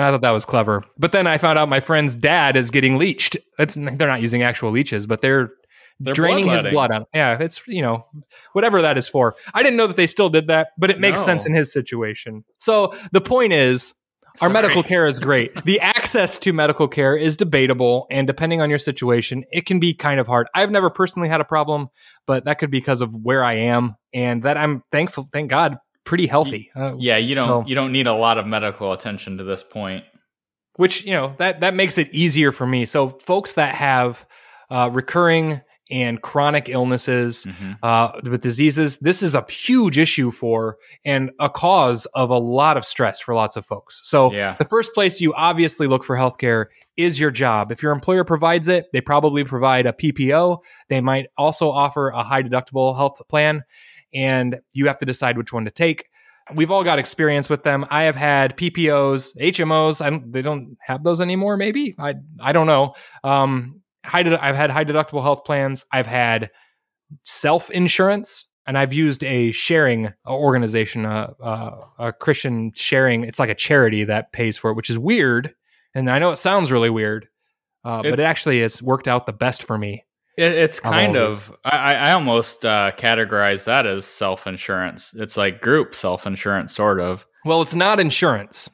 [0.00, 0.82] And I thought that was clever.
[0.96, 3.36] But then I found out my friend's dad is getting leeched.
[3.58, 5.50] It's they're not using actual leeches, but they're,
[5.98, 7.08] They're draining his blood out.
[7.12, 8.06] Yeah, it's you know
[8.54, 9.36] whatever that is for.
[9.52, 11.24] I didn't know that they still did that, but it makes No.
[11.26, 12.44] sense in his situation.
[12.56, 13.92] So the point is.
[14.40, 14.52] Our Sorry.
[14.52, 15.64] medical care is great.
[15.64, 19.92] The access to medical care is debatable, and depending on your situation, it can be
[19.92, 20.46] kind of hard.
[20.54, 21.88] I've never personally had a problem,
[22.26, 25.76] but that could be because of where I am, and that I'm thankful, thank God,
[26.10, 26.70] pretty healthy.
[26.74, 29.62] Uh, Yeah, you don't So- you don't need a lot of medical attention to this
[29.62, 30.04] point.
[30.76, 32.86] which you know that that makes it easier for me.
[32.86, 34.24] So folks that have
[34.70, 37.76] uh, recurring and chronic illnesses Mhm.
[37.82, 42.76] uh, with diseases, this is a huge issue for and a cause of a lot
[42.76, 44.00] of stress for lots of folks.
[44.04, 44.54] So Yeah.
[44.58, 47.72] the first place you obviously look for healthcare is your job.
[47.72, 50.58] If your employer provides it, they probably provide a PPO.
[50.88, 53.64] They might also offer a high deductible health plan,
[54.14, 56.06] and you have to decide which one to take.
[56.54, 57.86] We've all got experience with them.
[57.90, 60.04] I have had PPOs, HMOs.
[60.04, 61.56] I don't, they don't have those anymore.
[61.56, 62.94] Maybe I I don't know.
[63.22, 64.24] Um, high.
[64.24, 65.84] de- I've had high deductible health plans.
[65.92, 66.50] I've had
[67.24, 71.72] self insurance, and I've used a sharing organization, a, a,
[72.08, 73.24] a Christian sharing.
[73.24, 75.54] It's like a charity that pays for it, which is weird.
[75.94, 77.28] And I know it sounds really weird,
[77.84, 80.04] uh, It- but it actually has worked out the best for me.
[80.40, 85.12] It, it's kind of I, I almost uh, categorize that as self insurance.
[85.14, 87.26] It's like group self insurance, sort of.
[87.44, 88.70] Well, it's not insurance.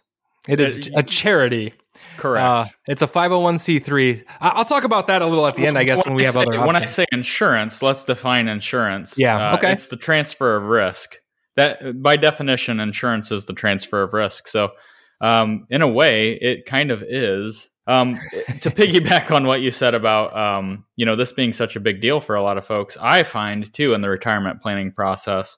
[0.49, 1.73] It is It- a charity.
[2.19, 2.45] Correct.
[2.45, 4.23] Uh, it's a 501c3.
[4.41, 6.35] I- I'll talk about that a little at the end, I guess, when we have
[6.35, 9.19] say, other when I say insurance, let's define insurance.
[9.19, 9.73] Yeah, Uh, okay.
[9.73, 11.17] It's the transfer of risk.
[11.57, 14.47] That by definition, insurance is the transfer of risk.
[14.49, 14.73] So,
[15.21, 17.71] um, in a way, it kind of is.
[17.89, 18.17] Um,
[18.63, 22.01] to piggyback on what you said about um, you know this being such a big
[22.01, 25.57] deal for a lot of folks, I find too in the retirement planning process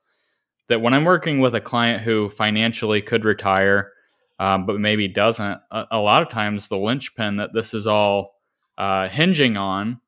[0.69, 3.93] that when I'm working with a client who financially could retire,
[4.39, 8.35] um, but maybe doesn't, a, a lot of times the linchpin that this is all
[8.77, 10.01] uh, hinging on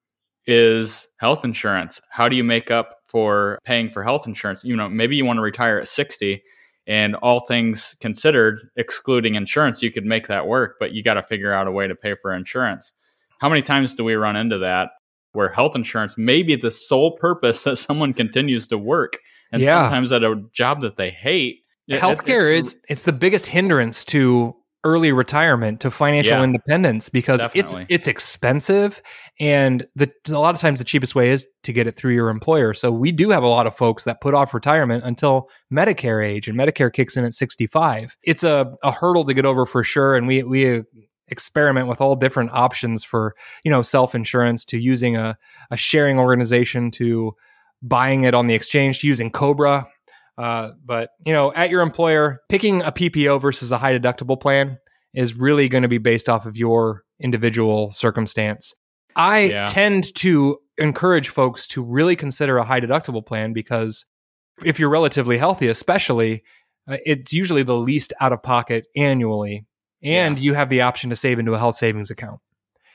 [0.47, 2.01] is health insurance.
[2.11, 4.63] How do you make up for paying for health insurance?
[4.65, 6.43] You know, maybe you want to retire at 60
[6.91, 11.23] and all things considered, excluding insurance, you could make that work, but you got to
[11.23, 12.93] figure out a way to pay for insurance.
[13.41, 14.91] How many times do we run into that
[15.33, 19.19] where health insurance may be the sole purpose that someone continues to work
[19.53, 19.85] and Yeah.
[19.85, 21.59] sometimes at a job that they hate?
[21.87, 26.45] It- Healthcare it's- is it's the biggest hindrance to early retirement to financial Yeah.
[26.45, 27.83] independence because Definitely.
[27.83, 29.03] it's it's expensive
[29.39, 32.31] and the a lot of times the cheapest way is to get it through your
[32.31, 32.73] employer.
[32.73, 36.49] So we do have a lot of folks that put off retirement until Medicare age
[36.49, 38.17] and Medicare kicks in at 65.
[38.23, 40.83] It's a, a hurdle to get over for sure and we we
[41.29, 45.37] experiment with all different options for, you know, self-insurance to using a
[45.71, 47.35] a sharing organization to
[47.83, 49.87] buying it on the exchange to using Cobra
[50.41, 54.79] uh, but you know, at your employer, picking a PPO versus a high deductible plan
[55.13, 58.73] is really going to be based off of your individual circumstance.
[59.17, 59.65] I Yeah.
[59.67, 64.05] tend to encourage folks to really consider a high deductible plan because
[64.65, 66.43] if you're relatively healthy, especially,
[66.89, 69.67] uh, it's usually the least out of pocket annually,
[70.03, 72.41] and you have the option to save into a health savings account.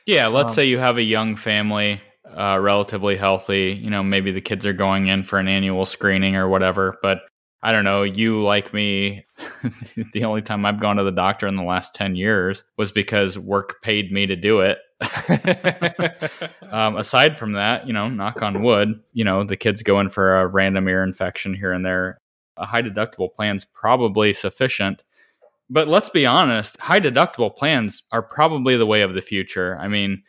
[0.08, 2.02] Yeah, let's Um, say you have a young family,
[2.36, 3.78] uh, relatively healthy.
[3.80, 6.96] You know, maybe the kids are going in for an annual screening or whatever.
[7.02, 7.20] But
[7.66, 8.04] I don't know.
[8.04, 9.26] You like me.
[10.14, 13.40] the only time I've gone to the doctor in the last ten years was because
[13.40, 14.78] work paid me to do it.
[16.72, 20.10] um, aside from that, you know, knock on wood, you know, the kids go in
[20.10, 22.22] for a random ear infection here and there.
[22.58, 25.04] A high deductible plan's probably sufficient.
[25.68, 29.76] But let's be honest, high deductible plans are probably the way of the future.
[29.80, 30.22] I mean,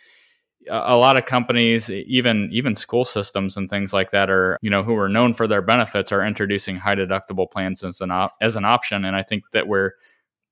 [0.68, 4.82] a lot of companies, even even school systems and things like that, are you know
[4.82, 8.56] who are known for their benefits, are introducing high deductible plans as an op- as
[8.56, 9.92] an option, and I think that we're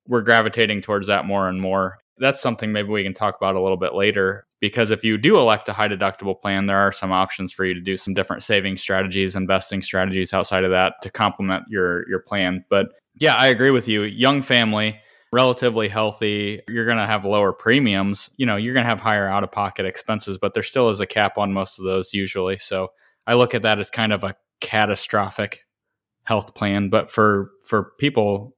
[0.06, 1.98] we're gravitating towards that more and more.
[2.18, 5.36] That's something maybe we can talk about a little bit later because if you do
[5.38, 8.42] elect a high deductible plan, there are some options for you to do some different
[8.42, 12.64] saving strategies, investing strategies outside of that to complement your your plan.
[12.70, 14.02] But yeah, I agree with you.
[14.02, 15.00] Young family,
[15.34, 18.30] relatively healthy, you're going to have lower premiums.
[18.36, 21.00] You know, you're going to have higher out of pocket expenses, but there still is
[21.00, 22.58] a cap on most of those usually.
[22.58, 22.92] So
[23.26, 25.66] I look at that as kind of a catastrophic
[26.22, 28.56] health plan, but for for people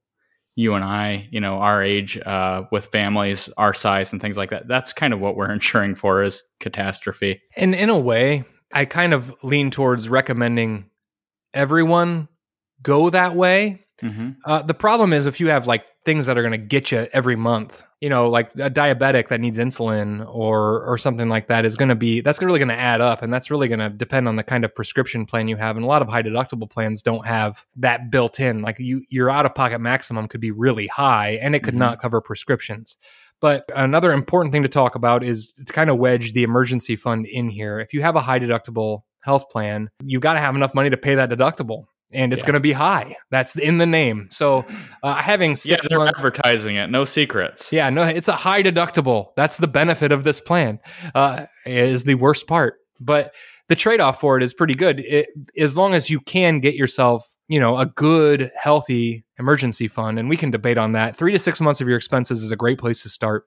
[0.55, 4.51] you and I, you know, our age, uh, with families our size and things like
[4.51, 7.41] that, that's kind of what we're insuring for is catastrophe.
[7.57, 10.91] And in a way, I kind of lean towards recommending
[11.55, 12.29] everyone
[12.83, 13.87] go that way.
[14.03, 14.31] Mm-hmm.
[14.45, 17.07] Uh, the problem is if you have like things that are going to get you
[17.13, 21.67] every month, you know, like a diabetic that needs insulin or or something like that
[21.67, 23.91] is going to be that's really going to add up, and that's really going to
[23.91, 25.77] depend on the kind of prescription plan you have.
[25.77, 28.63] And a lot of high deductible plans don't have that built in.
[28.63, 31.79] Like you, your out of pocket maximum could be really high, and it could Mhm.
[31.79, 32.97] not cover prescriptions.
[33.41, 37.27] But another important thing to talk about is to kind of wedge the emergency fund
[37.27, 37.81] in here.
[37.81, 40.97] If you have a high deductible health plan, you've got to have enough money to
[40.97, 41.85] pay that deductible.
[42.13, 42.47] And it's Yeah.
[42.47, 43.17] going to be high.
[43.31, 44.29] That's in the name.
[44.31, 44.65] So,
[45.03, 46.89] uh, having Yeah, six they're months, advertising it.
[46.89, 47.73] No secrets.
[47.73, 49.29] yeah, no, it's a high deductible.
[49.37, 50.79] That's the benefit of this plan.
[51.15, 53.35] Uh, is the worst part, but
[53.69, 55.01] the trade off for it is pretty good.
[55.01, 60.19] It, as long as you can get yourself, you know, a good, healthy emergency fund,
[60.21, 61.17] and we can debate on that.
[61.17, 63.45] Three to six months of your expenses is a great place to start.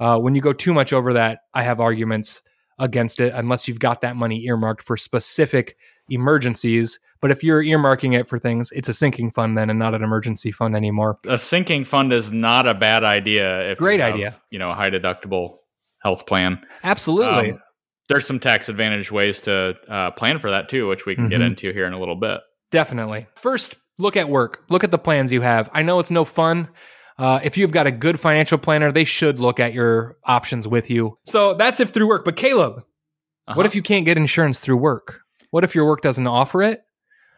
[0.00, 2.40] Uh, when you go too much over that, I have arguments
[2.78, 5.76] against it unless you've got that money earmarked for specific
[6.08, 6.98] emergencies.
[7.20, 10.02] But if you're earmarking it for things, it's a sinking fund then and not an
[10.04, 11.18] emergency fund anymore.
[11.26, 13.62] A sinking fund is not a bad idea.
[13.72, 14.36] If you Great have, idea.
[14.50, 15.56] You know, a high deductible
[16.00, 16.64] health plan.
[16.84, 17.52] Absolutely.
[17.52, 17.60] Um,
[18.08, 21.40] there's some tax advantage ways to uh, plan for that too, which we can get
[21.40, 21.46] Mhm.
[21.48, 22.40] into here in a little bit.
[22.70, 23.26] Definitely.
[23.34, 24.62] First, look at work.
[24.70, 25.68] Look at the plans you have.
[25.72, 26.68] I know it's no fun.
[27.18, 30.88] Uh, if you've got a good financial planner, they should look at your options with
[30.90, 31.18] you.
[31.24, 32.24] So that's if through work.
[32.24, 33.54] But Caleb, Uh-huh.
[33.56, 35.20] what if you can't get insurance through work?
[35.50, 36.82] What if your work doesn't offer it?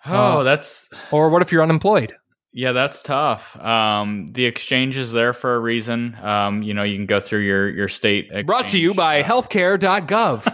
[0.07, 2.15] Oh, uh, that's Or what if you're unemployed?
[2.53, 3.57] yeah, that's tough.
[3.63, 6.17] Um, the exchange is there for a reason.
[6.23, 8.29] Um, you know, you can go through your your state.
[8.47, 10.53] Brought to you by healthcare.gov.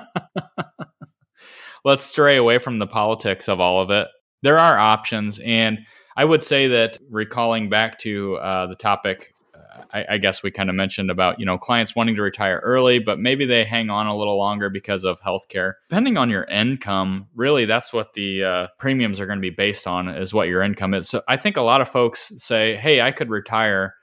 [1.84, 4.08] let's stray away from the politics of all of it.
[4.42, 5.78] There are options, and
[6.16, 10.50] I would say that recalling back to uh, the topic, uh, I, I guess we
[10.50, 13.90] kind of mentioned about you know clients wanting to retire early, but maybe they hang
[13.90, 15.74] on a little longer because of healthcare.
[15.90, 19.86] Depending on your income, really, that's what the uh, premiums are going to be based
[19.86, 21.08] on is what your income is.
[21.08, 23.94] So I think a lot of folks say, "Hey, I could retire."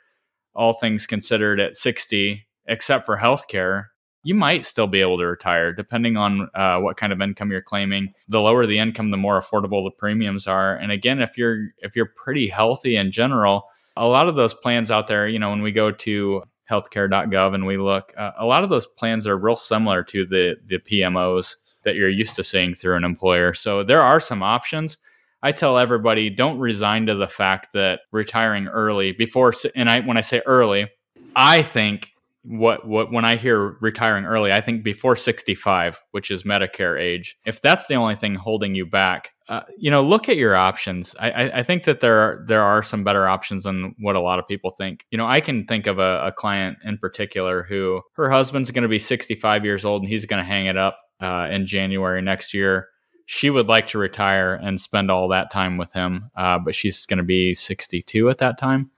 [0.56, 3.86] All things considered, at sixty, except for healthcare,
[4.24, 7.62] you might still be able to retire depending on uh, what kind of income you're
[7.62, 8.14] claiming.
[8.28, 10.76] The lower the income the more affordable the premiums are.
[10.76, 14.90] And again if you're if you're pretty healthy in general a lot of those plans
[14.90, 18.64] out there you know when we go to healthcare.gov and we look uh, a lot
[18.64, 22.74] of those plans are real similar to the the pmos that you're used to seeing
[22.74, 23.54] through an employer.
[23.54, 24.98] So there are some options.
[25.42, 30.18] I tell everybody don't resign to the fact that retiring early before and I when
[30.18, 30.88] I say early
[31.36, 32.13] I think
[32.44, 37.38] what what when I hear retiring early, I think before 65, which is Medicare age.
[37.46, 41.16] If that's the only thing holding you back, uh, you know, look at your options.
[41.20, 44.22] I, I, I think that there are there are some better options than what a
[44.22, 45.06] lot of people think.
[45.10, 48.84] You know, I can think of a, a client in particular who her husband's going
[48.84, 52.22] to be 65 years old and he's going to hang it up uh, in January
[52.22, 52.90] next year.
[53.26, 57.06] She would like to retire and spend all that time with him, uh, but she's
[57.06, 58.92] going to be 62 at that time.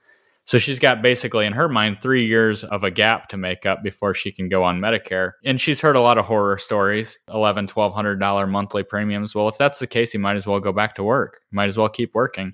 [0.46, 3.82] So she's got basically in her mind three years of a gap to make up
[3.82, 5.32] before she can go on Medicare.
[5.44, 9.34] And she's heard a lot of horror stories, eleven, twelve hundred dollar monthly premiums.
[9.34, 11.40] Well, if that's the case, you might as well go back to work.
[11.50, 12.52] You might as well keep working.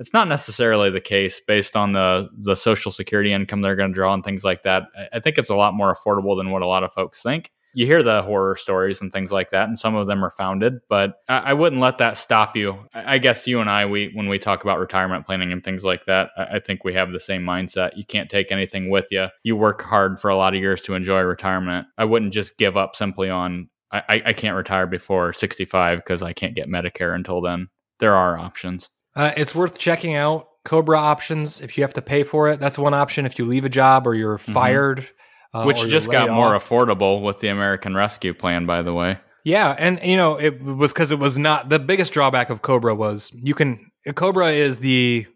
[0.00, 3.94] It's not necessarily the case based on the the social security income they're going to
[3.94, 4.84] draw and things like that.
[5.12, 7.52] I think it's a lot more affordable than what a lot of folks think.
[7.74, 10.80] You hear the horror stories and things like that, and some of them are founded,
[10.88, 12.86] but I, I wouldn't let that stop you.
[12.94, 15.84] I, I guess you and I, we when we talk about retirement planning and things
[15.84, 17.96] like that, I, I think we have the same mindset.
[17.96, 19.28] You can't take anything with you.
[19.42, 21.86] You work hard for a lot of years to enjoy retirement.
[21.96, 26.32] I wouldn't just give up simply on I, I can't retire before 65 because I
[26.32, 27.68] can't get Medicare until then.
[28.00, 28.90] There are options.
[29.16, 32.60] Uh, it's worth checking out Cobra options if you have to pay for it.
[32.60, 35.08] That's one option if you leave a job or you're fired.
[35.54, 39.18] Uh, which just got laid more affordable with the American Rescue Plan, by the way.
[39.44, 42.94] Yeah, and you know it was because it was not the biggest drawback of Cobra
[42.94, 45.26] was you can Cobra is the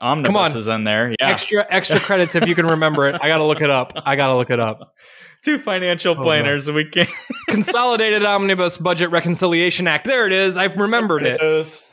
[0.00, 0.56] Omnibus on.
[0.58, 1.10] is in there.
[1.10, 1.28] Yeah.
[1.28, 3.14] extra extra credits if you can remember it.
[3.22, 3.92] I got to look it up.
[4.04, 4.94] I got to look it up.
[5.44, 6.22] Two financial Oh, no.
[6.22, 6.70] planners.
[6.70, 7.08] We can't.
[7.50, 10.06] Consolidated Omnibus Budget Reconciliation Act.
[10.06, 10.56] There it is.
[10.56, 11.38] I've remembered it.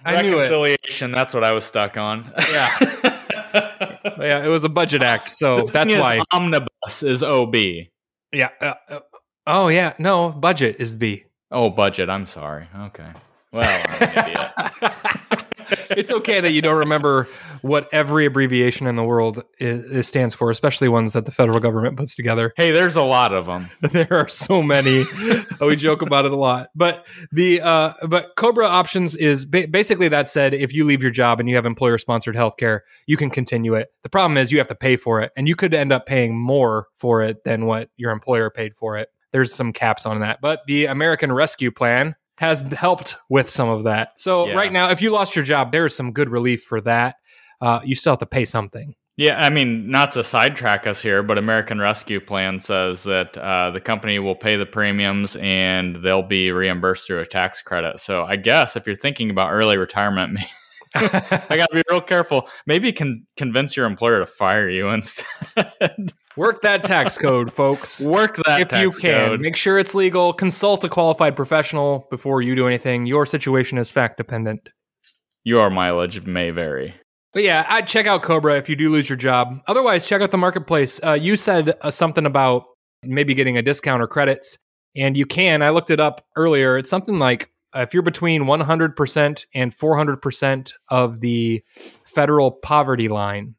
[0.06, 0.50] I knew it.
[0.50, 1.12] Reconciliation.
[1.12, 2.32] That's what I was stuck on.
[2.52, 2.70] Yeah.
[4.04, 6.22] Yeah, it was a budget act, so that's why.
[6.34, 7.56] Omnibus is OB.
[8.34, 8.50] Yeah.
[8.62, 9.00] uh, uh,
[9.48, 9.94] oh yeah.
[10.00, 11.24] No, budget is B.
[11.52, 12.10] Oh, budget.
[12.10, 12.68] I'm sorry.
[12.78, 13.12] Okay.
[13.52, 14.26] Well, I'm an
[14.82, 15.46] idiot.
[15.90, 17.28] It's okay that you don't remember
[17.62, 21.60] what every abbreviation in the world is, is stands for, especially ones that the federal
[21.60, 22.54] government puts together.
[22.58, 23.70] Hey, there's a lot of them.
[23.82, 25.06] there are so many.
[25.62, 26.70] we joke about it a lot.
[26.76, 31.12] But the uh, but Cobra options is ba- basically that said, if you leave your
[31.12, 33.90] job and you have employer sponsored healthcare, you can continue it.
[34.04, 36.38] The problem is you have to pay for it, and you could end up paying
[36.38, 39.10] more for it than what your employer paid for it.
[39.32, 43.84] There's some caps on that, but the American Rescue Plan has helped with some of
[43.84, 44.10] that.
[44.18, 44.54] So Yeah.
[44.56, 47.16] right now, if you lost your job, there is some good relief for that.
[47.60, 48.96] Uh, you still have to pay something.
[49.18, 53.70] Yeah, I mean, not to sidetrack us here, but American Rescue Plan says that uh,
[53.70, 58.00] the company will pay the premiums and they'll be reimbursed through a tax credit.
[58.00, 60.40] So I guess if you're thinking about early retirement,
[60.96, 62.48] I got to be real careful.
[62.66, 66.14] Maybe can convince your employer to fire you instead.
[66.38, 68.04] Work that tax code, folks.
[68.04, 69.42] Work that if you can, code.
[69.42, 70.34] make sure it's legal.
[70.34, 73.06] Consult a qualified professional before you do anything.
[73.06, 74.70] Your situation is fact dependent.
[75.44, 76.96] Your mileage may vary.
[77.34, 79.62] But yeah, I'd check out Cobra if you do lose your job.
[79.68, 81.00] Otherwise, check out the marketplace.
[81.04, 82.66] Uh, you said uh, something about
[83.04, 84.58] maybe getting a discount or credits,
[84.96, 85.62] and you can.
[85.62, 86.78] I looked it up earlier.
[86.78, 91.64] It's something like uh, if you're between 100% and 400% of the
[92.04, 93.56] federal poverty line,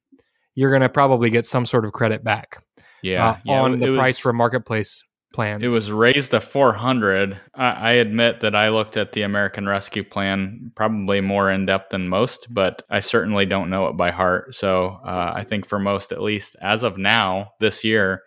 [0.55, 2.63] you're going to probably get some sort of credit back
[3.03, 5.63] Yeah, uh, yeah, on the was- price for marketplace plans.
[5.63, 7.41] It was raised to 400.
[7.55, 11.91] I, I admit that I looked at the American Rescue Plan probably more in depth
[11.91, 14.55] than most, but I certainly don't know it by heart.
[14.55, 18.23] So uh, I think for most, at least as of now, this year,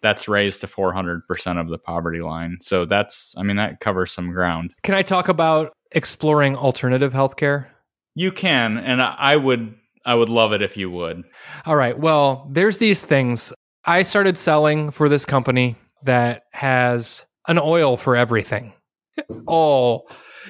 [0.00, 2.58] that's raised to 400% of the poverty line.
[2.60, 4.72] So that's, I mean, that covers some ground.
[4.82, 7.66] Can I talk about exploring alternative healthcare?
[8.14, 11.22] You can, and I I would, I would love it if you would.
[11.66, 11.98] All right.
[11.98, 13.52] Well, there's these things.
[13.84, 18.72] I started selling for this company that has an oil for everything.
[19.46, 20.02] Oh,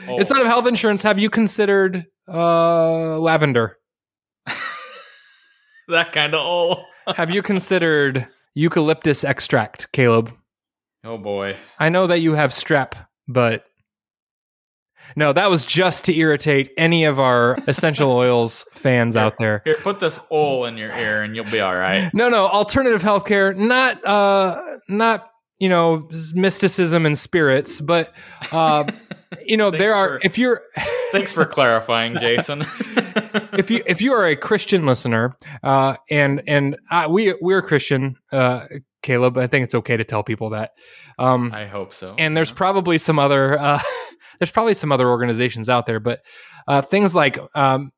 [0.07, 0.17] Oh.
[0.17, 3.77] instead of health insurance, have you considered uh, lavender?
[5.89, 6.85] that kind of oh,
[7.17, 10.33] Have you considered eucalyptus extract, Caleb?
[11.05, 11.57] oh boy.
[11.79, 12.93] I know that you have strep,
[13.27, 13.65] but
[15.17, 19.63] no, that was just to irritate any of our essential oils fans out there.
[19.65, 22.11] Here, put this oil in your ear, and you'll be all right.
[22.13, 28.13] No, no, alternative healthcare, not uh not, you know, mysticism and spirits, but
[28.53, 28.85] uh
[29.45, 30.63] you know, there are for- if you're
[31.13, 32.61] Thanks for clarifying, Jason.
[33.55, 38.17] if you if you are a Christian listener, uh and and uh, we we're Christian,
[38.33, 38.67] uh
[39.03, 40.73] Caleb, I think it's okay to tell people that.
[41.19, 42.15] Um I hope so.
[42.19, 43.81] and there's probably some other uh,
[44.39, 46.21] there's probably some other organizations out there, but
[46.67, 47.93] uh, things like um,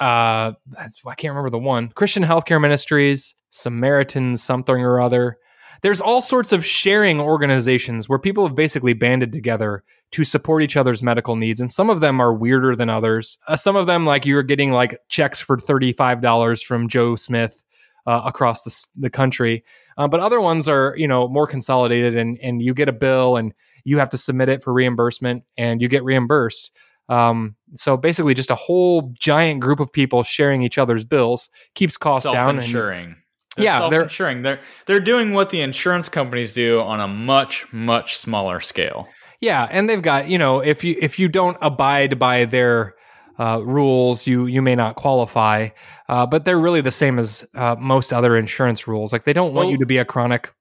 [0.00, 5.38] uh, I can't remember the one Christian Healthcare Ministries, Samaritans, something or other.
[5.80, 10.76] There's all sorts of sharing organizations where people have basically banded together to support each
[10.76, 13.38] other's medical needs, and some of them are weirder than others.
[13.46, 17.14] Uh, some of them, like you're getting like checks for thirty five dollars from Joe
[17.14, 17.62] Smith
[18.08, 19.62] uh, across the, the country.
[19.98, 23.36] Uh, but other ones are, you know, more consolidated and, and you get a bill
[23.36, 23.52] and
[23.88, 26.70] you have to submit it for reimbursement and you get reimbursed.
[27.08, 31.96] Um, so basically just a whole giant group of people sharing each other's bills keeps
[31.96, 32.50] costs down.
[32.50, 33.16] and- self-insuring.
[33.56, 34.42] Yeah, they're- self-insuring.
[34.42, 39.08] They're they're doing what the insurance companies do on a much much smaller scale.
[39.40, 42.94] Yeah, and they've got you know if you if you don't abide by their
[43.38, 45.68] uh, rules, you you may not qualify.
[46.08, 49.12] Uh, but they're really the same as uh, most other insurance rules.
[49.12, 50.52] Like they don't want Well- you to be a chronic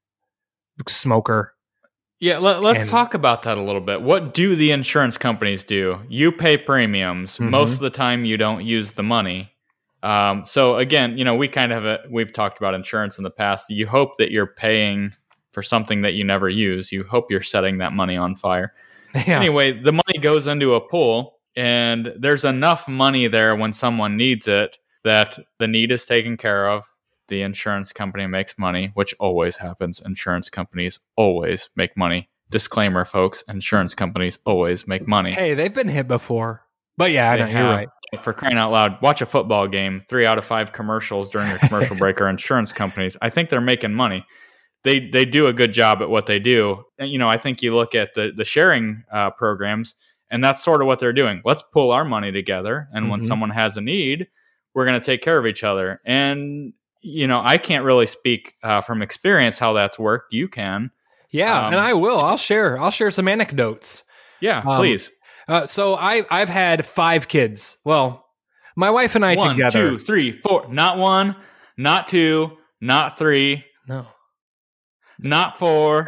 [0.88, 1.54] smoker.
[2.20, 4.02] Yeah, let, us talk about that a little bit.
[4.02, 6.00] What do the insurance companies do?
[6.10, 7.38] You pay premiums.
[7.38, 7.50] Mhm.
[7.52, 9.52] Most of the time, you don't use the money.
[10.02, 13.24] Um, so again, you know, we kind of have a, we've talked about insurance in
[13.24, 13.70] the past.
[13.70, 15.12] You hope that you're paying
[15.52, 16.92] for something that you never use.
[16.92, 18.74] You hope you're setting that money on fire.
[19.26, 19.40] Yeah.
[19.40, 24.48] Anyway, the money goes into a pool, and there's enough money there when someone needs
[24.48, 26.92] it that the need is taken care of.
[27.28, 30.02] The insurance company makes money, which always happens.
[30.06, 32.30] Insurance companies always make money.
[32.50, 35.34] Disclaimer, folks: insurance companies always make money.
[35.34, 36.64] Hey, they've been hit before.
[36.98, 37.90] But yeah, I know you're right.
[38.22, 40.02] For crying out loud, watch a football game.
[40.10, 43.18] Three out of five commercials during a commercial break are insurance companies.
[43.22, 44.26] I think they're making money.
[44.84, 46.86] They they do a good job at what they do.
[46.98, 49.96] And, you know, I think you look at the the sharing uh, programs,
[50.32, 51.42] and that's sort of what they're doing.
[51.44, 53.26] Let's pull our money together, and when Mhm.
[53.28, 54.28] someone has a need,
[54.74, 56.00] we're going to take care of each other.
[56.06, 56.74] And
[57.08, 60.34] you know, I can't really speak uh, from experience how that's worked.
[60.34, 60.92] You can,
[61.32, 62.20] Yeah, Um, and I will.
[62.20, 62.78] I'll share.
[62.80, 64.04] I'll share some anecdotes.
[64.42, 65.10] yeah, Um, please.
[65.48, 67.78] Uh, so I I've had five kids.
[67.86, 68.26] Well,
[68.76, 69.92] my wife and I One, together.
[69.92, 70.68] two, three, four.
[70.70, 71.36] Not one,
[71.78, 74.08] not two, not three, No.
[75.20, 76.06] not four.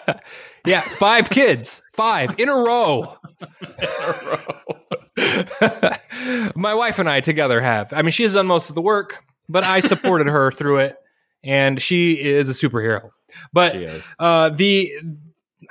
[0.66, 3.16] yeah, five kids, five in a row.
[6.54, 7.92] My wife and I together have.
[7.92, 10.96] I mean, she has done most of the work, but I supported her through it,
[11.44, 13.10] and she is a superhero.
[13.52, 13.74] But
[14.18, 14.92] uh, the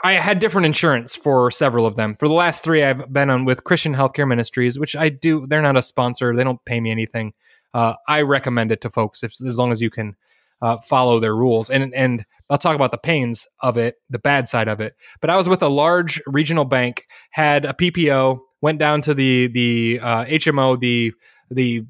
[0.03, 2.15] I had different insurance for several of them.
[2.15, 5.45] For the last three, I've been on with Christian Healthcare Ministries, which I do.
[5.47, 7.33] They're not a sponsor; they don't pay me anything.
[7.73, 10.15] Uh, I recommend it to folks if as long as you can
[10.61, 11.69] uh, follow their rules.
[11.69, 14.95] And and I'll talk about the pains of it, the bad side of it.
[15.19, 19.47] But I was with a large regional bank, had a PPO, went down to the
[19.47, 21.13] the uh, HMO, the
[21.51, 21.83] the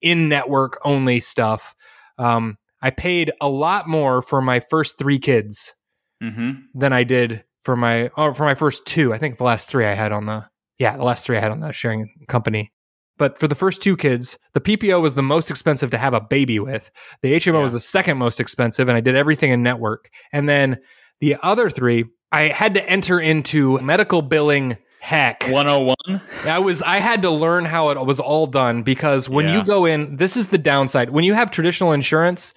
[0.00, 1.74] in network only stuff.
[2.18, 5.74] Um, I paid a lot more for my first three kids
[6.22, 6.52] Mm-hmm.
[6.74, 9.12] than I did for my or for my first two.
[9.14, 10.44] I think the last three I had on the
[10.78, 12.72] yeah, the last three I had on the sharing company.
[13.18, 16.20] But for the first two kids, the PPO was the most expensive to have a
[16.20, 16.90] baby with.
[17.22, 17.60] The HMO Yeah.
[17.62, 20.08] was the second most expensive, and I did everything in network.
[20.32, 20.78] And then
[21.20, 24.76] the other three, I had to enter into medical billing
[25.08, 25.44] heck.
[25.48, 26.20] 101.
[26.44, 29.56] I was I had to learn how it was all done because when Yeah.
[29.56, 31.10] you go in, this is the downside.
[31.10, 32.52] When you have traditional insurance,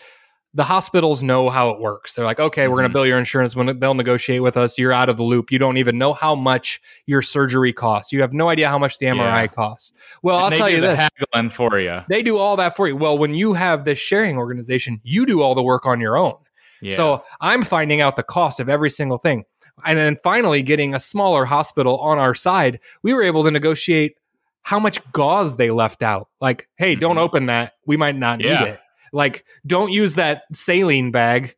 [0.53, 2.15] the hospitals know how it works.
[2.15, 2.93] They're like, okay, we're going to mm-hmm.
[2.93, 4.77] bill your insurance when they'll negotiate with us.
[4.77, 5.49] You're out of the loop.
[5.49, 8.11] You don't even know how much your surgery costs.
[8.11, 9.47] You have no idea how much the MRI Yeah.
[9.47, 9.93] costs.
[10.21, 10.99] Well, And I'll tell you this.
[10.99, 12.01] haggling for you.
[12.09, 12.97] they do all that for you.
[12.97, 16.35] Well, when you have this sharing organization, you do all the work on your own.
[16.81, 16.95] Yeah.
[16.97, 19.45] So I'm finding out the cost of every single thing.
[19.85, 24.15] And then finally getting a smaller hospital on our side, we were able to negotiate
[24.63, 26.27] how much gauze they left out.
[26.39, 27.21] Like, hey, don't Mhm.
[27.21, 27.73] open that.
[27.85, 28.59] We might not Yeah.
[28.59, 28.79] need it.
[29.11, 31.55] Like, don't use that saline bag.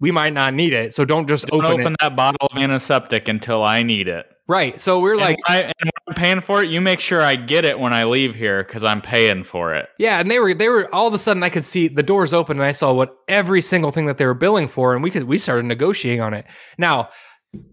[0.00, 0.92] We might not need it.
[0.92, 4.26] So don't just don't open, open that bottle of antiseptic until I need it.
[4.46, 4.80] Right.
[4.80, 7.36] So we're And like, I, and when I'm paying for it, you make sure I
[7.36, 9.88] get it when I leave here because I'm paying for it.
[9.96, 12.32] Yeah, and they were they were all of a sudden I could see the doors
[12.32, 15.10] open and I saw what every single thing that they were billing for and we
[15.10, 16.46] could we started negotiating on it.
[16.78, 17.10] Now,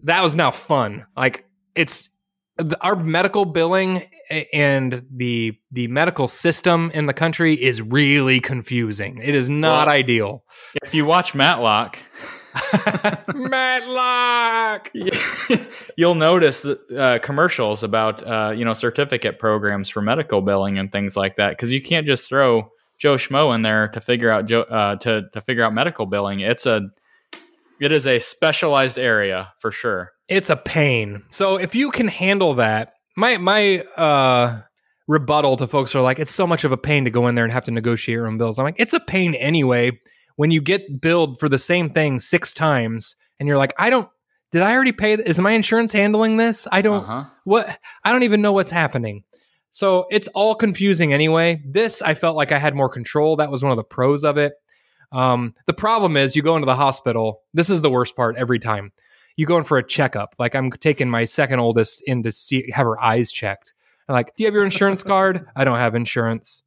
[0.04, 1.06] that was now fun.
[1.16, 2.08] Like it's
[2.80, 4.02] our medical billing
[4.52, 9.18] and the the medical system in the country is really confusing.
[9.22, 10.44] It is not Well- ideal.
[10.82, 11.98] If you watch Matlock,
[13.34, 14.90] Matlock.
[15.96, 21.16] you'll notice uh, commercials about uh, you know certificate programs for medical billing and things
[21.16, 24.62] like that because you can't just throw Joe Schmo in there to figure out Joe
[24.62, 26.40] uh, to to figure out medical billing.
[26.40, 26.90] It's a
[27.80, 30.10] it is a specialized area for sure.
[30.28, 31.22] it's a pain.
[31.30, 34.60] So if you can handle that, my my uh
[35.06, 37.44] rebuttal to folks are like, it's so much of a pain to go in there
[37.44, 38.58] and have to negotiate your own bills.
[38.58, 39.92] I'm like, it's a pain anyway
[40.36, 44.08] when you get billed for the same thing six times and you're like, I don't
[44.50, 45.16] did I already pay?
[45.16, 46.66] th- Is my insurance handling this?
[46.72, 47.24] I don't Uh-huh.
[47.44, 49.24] what I don't even know what's happening.
[49.70, 51.62] So it's all confusing anyway.
[51.66, 53.36] This I felt like I had more control.
[53.36, 54.52] That was one of the pros of it.
[55.12, 57.42] Um, the problem is you go into the hospital.
[57.54, 58.92] This is the worst part every time.
[59.36, 60.34] You go in for a checkup.
[60.38, 63.72] Like I'm taking my second oldest in to see have her eyes checked.
[64.08, 65.46] I'm like, do you have your insurance card?
[65.56, 66.62] I don't have insurance.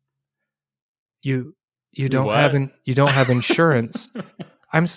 [1.21, 1.55] You
[1.91, 2.37] you don't What?
[2.37, 4.09] have in, you don't have insurance.
[4.73, 4.87] I'm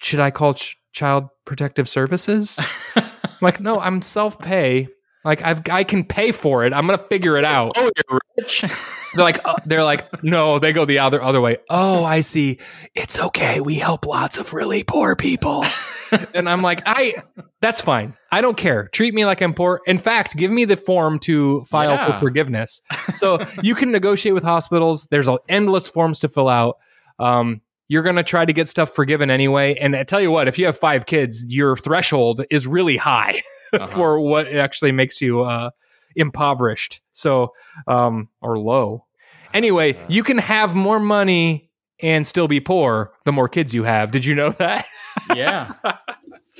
[0.00, 2.58] should I call ch- child protective services?
[2.96, 3.06] I'm
[3.40, 4.88] like, no, I'm self pay.
[5.24, 6.72] Like I've I can pay for it.
[6.72, 7.72] I'm gonna figure it out.
[7.76, 8.62] oh, you're rich.
[9.14, 10.60] They're like uh, they're like no.
[10.60, 11.56] They go the other other way.
[11.68, 12.60] Oh, I see.
[12.94, 13.60] It's okay.
[13.60, 15.64] We help lots of really poor people.
[16.34, 17.24] and I'm like, I
[17.60, 18.14] that's fine.
[18.30, 18.86] I don't care.
[18.88, 19.80] Treat me like I'm poor.
[19.84, 22.80] In fact, give me the form to file for forgiveness.
[23.14, 25.08] So you can negotiate with hospitals.
[25.10, 26.76] There's endless forms to fill out.
[27.18, 29.74] Um, you're going to try to get stuff forgiven anyway.
[29.74, 33.42] And I tell you what, if you have five kids, your threshold is really high
[33.74, 33.86] Uh-huh.
[33.86, 35.70] for what actually makes you uh,
[36.16, 37.00] impoverished.
[37.12, 37.52] So,
[37.86, 39.06] um, or low.
[39.54, 40.06] Anyway, Uh-huh.
[40.08, 41.70] you can have more money
[42.02, 44.10] and still be poor the more kids you have.
[44.10, 44.86] Did you know that?
[45.34, 45.72] yeah.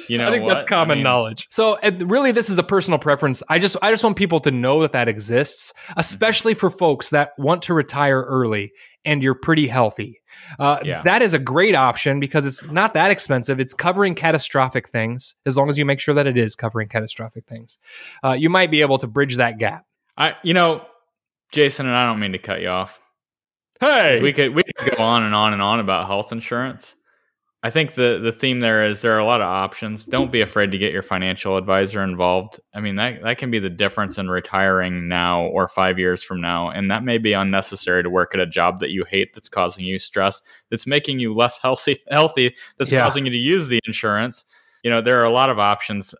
[0.08, 1.48] You know, I think that's common I mean, knowledge.
[1.50, 3.42] So and really, this is a personal preference.
[3.48, 7.32] I just I just want people to know that that exists, especially for folks that
[7.38, 8.72] want to retire early
[9.04, 10.20] and you're pretty healthy.
[10.58, 11.02] Uh, Yeah.
[11.02, 13.58] That is a great option because it's not that expensive.
[13.60, 17.46] It's covering catastrophic things as long as you make sure that it is covering catastrophic
[17.46, 17.78] things.
[18.22, 19.86] Uh, you might be able to bridge that gap.
[20.16, 20.84] I, you know,
[21.52, 23.00] Jason, and I don't mean to cut you off.
[23.80, 26.94] Hey, We could we could go on and on and on about health insurance.
[27.62, 30.06] I think the the theme there is there are a lot of options.
[30.06, 32.58] Don't be afraid to get your financial advisor involved.
[32.72, 36.40] I mean that that can be the difference in retiring now or 5 years from
[36.40, 39.50] now and that may be unnecessary to work at a job that you hate that's
[39.50, 40.40] causing you stress,
[40.70, 43.02] that's making you less healthy healthy, that's Yeah.
[43.02, 44.46] causing you to use the insurance.
[44.82, 46.14] You know, there are a lot of options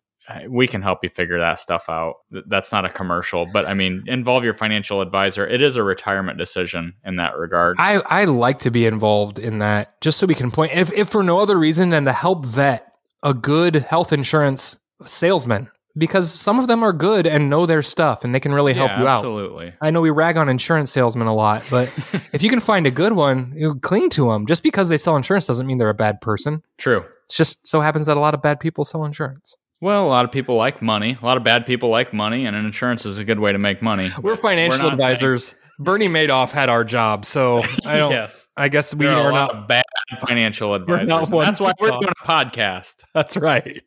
[0.48, 2.16] we can help you figure that stuff out.
[2.30, 5.46] That's not a commercial, but I mean, involve your financial advisor.
[5.46, 7.76] It is a retirement decision in that regard.
[7.78, 11.08] I, I like to be involved in that just so we can point, if, if
[11.08, 12.92] for no other reason than to help vet
[13.22, 18.24] a good health insurance salesman because some of them are good and know their stuff
[18.24, 19.16] and they can really help Yeah, you out.
[19.16, 19.74] Absolutely.
[19.80, 21.92] I know we rag on insurance salesmen a lot, but
[22.32, 24.46] if you can find a good one, you cling to them.
[24.46, 26.62] Just because they sell insurance doesn't mean they're a bad person.
[26.78, 27.00] True.
[27.00, 29.56] It just so happens that a lot of bad people sell insurance.
[29.80, 31.16] Well, a lot of people like money.
[31.20, 33.58] A lot of bad people like money, and an insurance is a good way to
[33.58, 34.10] make money.
[34.20, 35.54] We're financial saying- advisors.
[35.78, 38.10] Bernie Madoff had our job, so I don't.
[38.10, 39.66] yes, I guess we there are are not.
[39.68, 39.84] bad
[40.26, 41.08] financial advisors.
[41.30, 43.04] That's why we're doing a podcast.
[43.14, 43.82] That's right.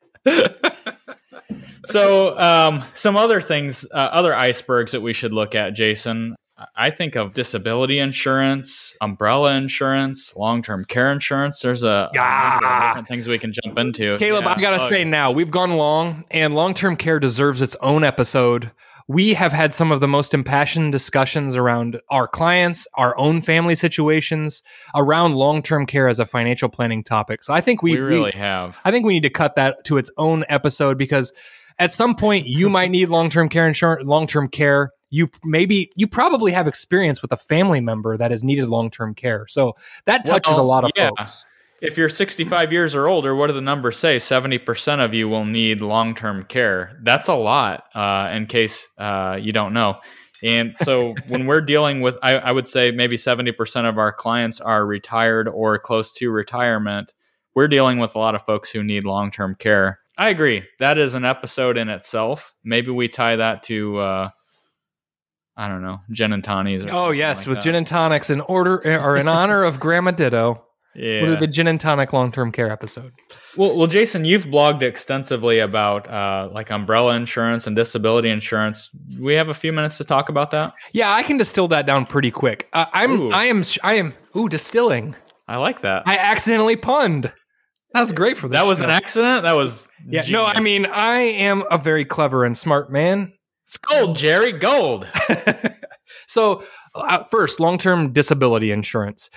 [1.85, 6.35] So, um, some other things, uh, other icebergs that we should look at, Jason.
[6.75, 11.59] I think of disability insurance, umbrella insurance, long-term care insurance.
[11.61, 12.89] There's a, Ah.
[12.89, 14.17] different things we can jump into.
[14.17, 14.53] Caleb, Yeah.
[14.57, 18.03] I gotta Oh, say now, we've gone long, and long term care deserves its own
[18.03, 18.71] episode.
[19.07, 23.75] We have had some of the most impassioned discussions around our clients, our own family
[23.75, 24.63] situations,
[24.95, 27.43] around long term care as a financial planning topic.
[27.43, 28.79] So I think we, we really have.
[28.85, 31.33] I think we need to cut that to its own episode because
[31.79, 34.91] at some point you might need long term care insurance, long term care.
[35.13, 39.13] You maybe you probably have experience with a family member that has needed long term
[39.13, 39.45] care.
[39.47, 41.09] So that touches Well, a lot of yeah.
[41.09, 41.45] folks.
[41.83, 44.17] If you're 65 years or older, what do the numbers say?
[44.17, 46.97] 70% of you will need long term care.
[47.03, 49.99] That's a lot, uh, in case uh, you don't know.
[50.41, 54.59] And so when we're dealing with, I, I would say maybe 70% of our clients
[54.59, 57.13] are retired or close to retirement.
[57.53, 59.99] We're dealing with a lot of folks who need long term care.
[60.17, 60.63] I agree.
[60.79, 62.55] That is an episode in itself.
[62.63, 64.29] Maybe we tie that to, uh,
[65.55, 66.83] I don't know, gin and tonics.
[66.89, 67.63] Oh yes, like with that.
[67.63, 70.65] gin and tonics in order or in honor of Grandma Ditto.
[70.95, 71.23] Yeah.
[71.23, 73.13] We'll do the gin and tonic long term care episode.
[73.57, 78.89] Well, well, Jason, you've blogged extensively about uh, like umbrella insurance and disability insurance.
[79.19, 80.73] We have a few minutes to talk about that.
[80.91, 82.69] Yeah, I can distill that down pretty quick.
[82.73, 83.31] Uh, I'm Ooh.
[83.31, 85.15] I am I am ooh distilling.
[85.47, 86.03] I like that.
[86.05, 87.31] I accidentally punned.
[87.93, 89.43] That's great for this that was an accident.
[89.43, 93.33] That was Yeah, no, I mean I am a very clever and smart man.
[93.73, 95.07] It's gold, Jerry, gold.
[96.27, 96.63] so,
[96.93, 99.29] uh, first, long term disability insurance.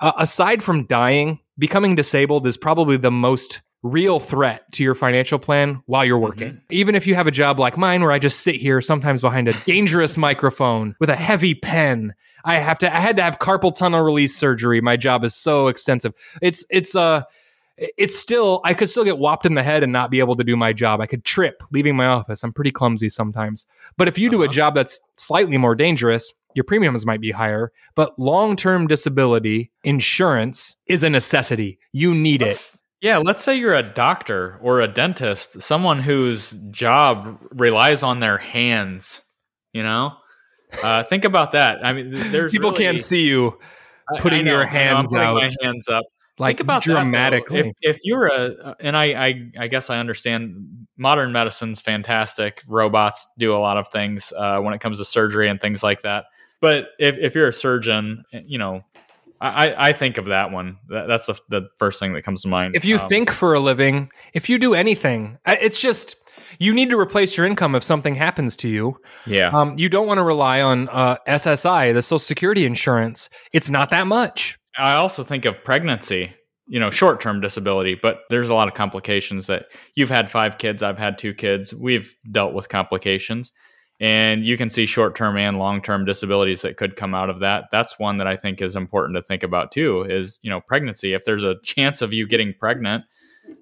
[0.00, 5.38] Uh, aside from dying, becoming disabled is probably the most real threat to your financial
[5.38, 6.60] plan while you're working.
[6.70, 9.48] Even if you have a job like mine where I just sit here sometimes behind
[9.48, 12.14] a dangerous microphone with a heavy pen.
[12.44, 14.80] I have to I had to have carpal tunnel release surgery.
[14.80, 16.12] My job is so extensive.
[16.40, 17.22] It's it's uh
[17.96, 20.44] it's still I could still get whopped in the head and not be able to
[20.44, 21.00] do my job.
[21.00, 22.44] I could trip leaving my office.
[22.44, 23.66] I'm pretty clumsy sometimes.
[23.96, 24.52] But if you do a Uh-huh.
[24.52, 27.72] job that's slightly more dangerous, your premiums might be higher.
[27.94, 31.78] But long-term disability insurance is a necessity.
[31.92, 32.46] You need it.
[32.46, 38.20] Let's- yeah, let's say you're a doctor or a dentist, someone whose job relies on
[38.20, 39.22] their hands.
[39.72, 40.12] You know,
[40.82, 41.78] uh, think about that.
[41.82, 43.58] I mean, there's People really- can't see you
[44.18, 45.34] putting your know, know, I'm hands putting out.
[45.36, 46.04] My hands up.
[46.40, 47.60] Like Think about that, dramatically.
[47.60, 52.62] if, if you're a, and I, I, I guess I understand modern medicine's fantastic.
[52.66, 56.02] Robots do a lot of things uh, when it comes to surgery and things like
[56.02, 56.24] that.
[56.60, 58.82] But if, if you're a surgeon, you know,
[59.40, 60.78] I, I- I think of that one.
[60.88, 62.76] That, that's the, the first thing that comes to mind.
[62.76, 66.16] if you Um, think for a living, if you do anything, it's just
[66.58, 68.98] you need to replace your income if something happens to you.
[69.26, 73.30] yeah, Um, you don't want to rely on uh, SSI, the Social Security insurance.
[73.52, 74.58] It's not that much.
[74.80, 76.32] I also think of pregnancy,
[76.66, 80.58] you know, short term disability, but there's a lot of complications that you've had five
[80.58, 81.74] kids, I've had two kids.
[81.74, 83.52] We've dealt with complications.
[84.02, 87.40] And you can see short term and long term disabilities that could come out of
[87.40, 87.64] that.
[87.70, 91.12] That's one that I think is important to think about too is, you know, pregnancy.
[91.12, 93.04] If there's a chance of you getting pregnant,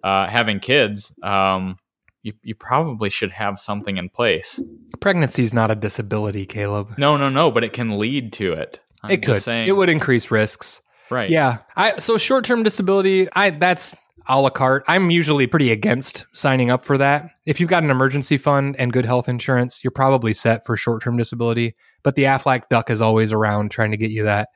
[0.05, 1.77] uh, having kids, um,
[2.23, 4.61] you, you probably should have something in place.
[5.01, 6.95] Pregnancy is not a disability, Caleb.
[6.99, 8.79] No, no, no, but it can lead to it.
[9.03, 9.43] I'm it could.
[9.43, 10.83] saying, It would increase risks.
[11.11, 11.31] Right.
[11.31, 11.59] Yeah.
[11.77, 13.95] I so short term disability, I that's
[14.29, 14.85] a la carte.
[14.87, 17.31] I'm usually pretty against signing up for that.
[17.47, 21.03] If you've got an emergency fund and good health insurance, you're probably set for short
[21.03, 21.75] term disability.
[22.03, 24.51] But the Aflac duck is always around trying to get you that.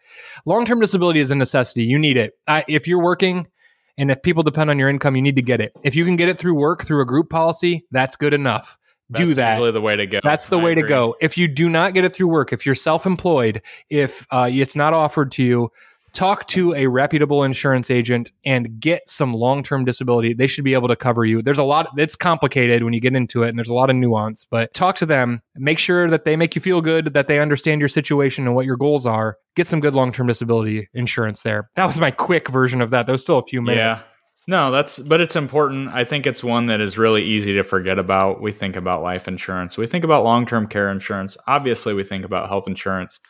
[0.45, 1.85] Long term disability is a necessity.
[1.85, 2.35] You need it.
[2.47, 3.49] I, if you're working
[3.99, 5.73] and if people depend on your income, you need to get it.
[5.83, 8.79] If you can get it through work through a group policy, that's good enough.
[9.11, 9.55] Do that.
[9.55, 10.21] usually the way to go.
[10.23, 11.17] That's the I way to go.
[11.21, 14.75] If you do not get it through work, if you're self employed, if uh, it's
[14.75, 15.71] not offered to you,
[16.13, 20.35] talk to a reputable insurance agent and get some long term disability.
[20.35, 21.43] They should be able to cover you.
[21.43, 23.97] There's a lot, it's complicated when you get into it and there's a lot of
[23.97, 25.43] nuance, but talk to them.
[25.57, 28.67] Make sure that they make you feel good, that they understand your situation and what
[28.67, 29.39] your goals are.
[29.55, 31.71] Get some good long term disability insurance there.
[31.77, 33.07] That was my quick version of that.
[33.07, 34.03] There was still a few minutes.
[34.03, 34.09] Yeah.
[34.49, 35.91] No, that's but it's important.
[35.91, 38.43] I think it's one that is really easy to forget about.
[38.43, 39.79] We think about life insurance.
[39.79, 41.37] We think about long-term care insurance.
[41.47, 43.21] Obviously, we think about health insurance.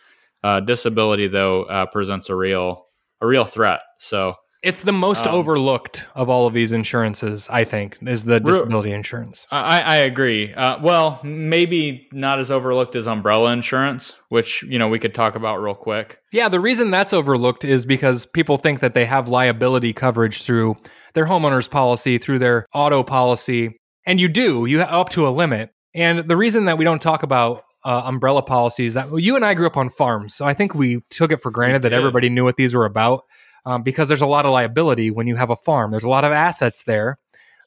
[0.45, 2.87] Uh, disability, though, uh, presents a real
[3.21, 3.81] a real threat.
[3.99, 4.35] So
[4.65, 8.93] It's the most Um, overlooked of all of these insurances, I think, is the disability
[8.93, 9.45] insurance.
[9.51, 10.55] I, I agree.
[10.55, 15.35] Uh, well, maybe not as overlooked as umbrella insurance, which you know we could talk
[15.35, 16.19] about real quick.
[16.33, 20.77] Yeah, the reason that's overlooked is because people think that they have liability coverage through
[21.15, 23.77] their homeowner's policy, through their auto policy,
[24.07, 24.67] and you do.
[24.67, 25.71] You have up to a limit.
[25.95, 29.45] And the reason that we don't talk about uh, umbrella policies that well, you and
[29.45, 32.29] I grew up on farms, so I think we took it for granted that everybody
[32.29, 33.25] knew what these were about.
[33.65, 35.93] Um, because there's a lot of liability when you have a farm.
[35.93, 37.19] There's a lot of assets there,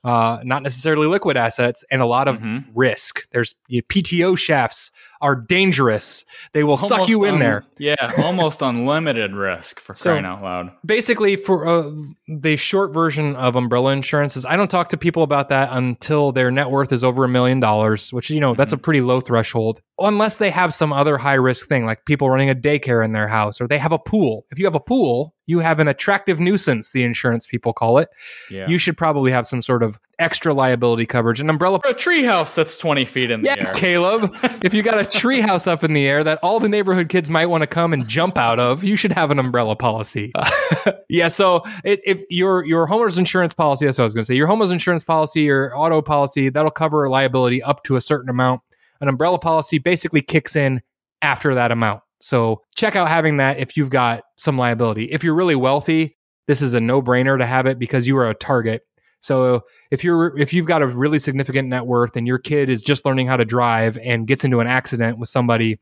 [0.04, 2.66] uh, not necessarily liquid assets, and a lot of Mhm.
[2.76, 3.22] risk.
[3.32, 4.92] There's you PTO shafts
[5.26, 6.24] are dangerous.
[6.54, 7.66] They will suck Almost you in there.
[7.80, 10.72] Yeah, almost unlimited risk for So- crying out loud.
[10.86, 11.92] basically for uh,
[12.28, 16.32] the short version of umbrella insurance is i don't talk to people about that until
[16.32, 19.20] their net worth is over a million dollars which you know that's a pretty low
[19.22, 23.12] threshold unless they have some other high risk thing like people running a daycare in
[23.14, 25.88] their house or they have a pool if you have a pool you have an
[25.88, 28.10] attractive nuisance the insurance people call it
[28.50, 31.94] Yeah, you should probably have some sort of extra liability coverage an umbrella for a
[31.94, 33.74] treehouse that's twenty feet in the yeah, air.
[33.74, 34.34] Caleb.
[34.64, 37.48] if you got a treehouse up in the air that all the neighborhood kids might
[37.48, 40.32] want to come and jump out of, you should have an umbrella policy.
[41.10, 41.28] yeah.
[41.28, 44.36] So it, if your your homeowner's insurance policy, that's what I was going to say.
[44.36, 48.62] Your homeowner's insurance policy, your auto policy, that'll cover liability up to a certain amount.
[49.02, 50.82] An umbrella policy basically kicks in
[51.22, 52.02] after that amount.
[52.26, 55.04] So check out having that if you've got some liability.
[55.12, 56.18] If you're really wealthy,
[56.48, 58.82] this is a no brainer to have it because you are a target.
[59.20, 59.62] So
[59.92, 63.06] if you're if you've got a really significant net worth and your kid is just
[63.06, 65.80] learning how to drive and gets into an accident with somebody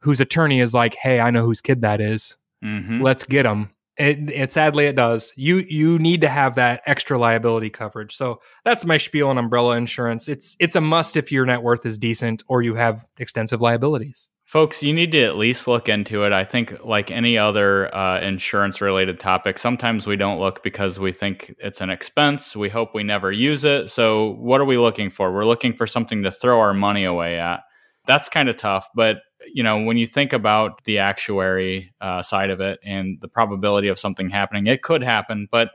[0.00, 2.36] whose attorney is like, "Hey, I know whose kid that is.
[2.64, 3.00] Mhm.
[3.00, 5.32] Let's get him." It, it sadly it does.
[5.36, 8.16] You you need to have that extra liability coverage.
[8.16, 10.26] So that's my spiel on umbrella insurance.
[10.28, 14.28] It's it's a must if your net worth is decent or you have extensive liabilities.
[14.48, 16.32] Folks, you need to at least look into it.
[16.32, 21.12] I think, like any other uh, insurance related topic, sometimes we don't look because we
[21.12, 22.56] think it's an expense.
[22.56, 23.90] We hope we never use it.
[23.90, 25.30] So, what are we looking for?
[25.30, 27.60] We're looking for something to throw our money away at.
[28.06, 28.88] That's kind of tough.
[28.94, 29.18] But,
[29.52, 33.88] you know, when you think about the actuary uh, side of it and the probability
[33.88, 35.46] of something happening, it could happen.
[35.50, 35.72] But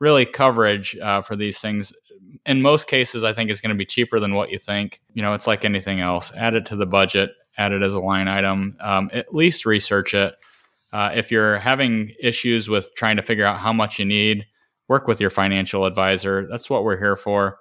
[0.00, 1.92] really, coverage uh, for these things,
[2.44, 5.00] in most cases, I think is going to be cheaper than what you think.
[5.14, 6.32] You know, it's like anything else.
[6.34, 8.76] Add it to the budget add it as a line item.
[8.80, 10.34] Um, at least research it.
[10.92, 14.46] Uh, if you're having issues with trying to figure out how much you need,
[14.88, 16.46] work with your financial advisor.
[16.48, 17.58] That's what we're here for.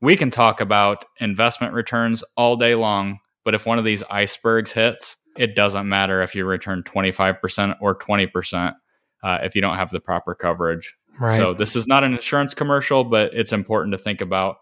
[0.00, 4.72] We can talk about investment returns all day long, but if one of these icebergs
[4.72, 8.74] hits, it doesn't matter if you return 25% or 20%
[9.22, 10.94] uh, if you don't have the proper coverage.
[11.18, 11.36] Right.
[11.36, 14.56] So, this is not an insurance commercial, but it's important to think about.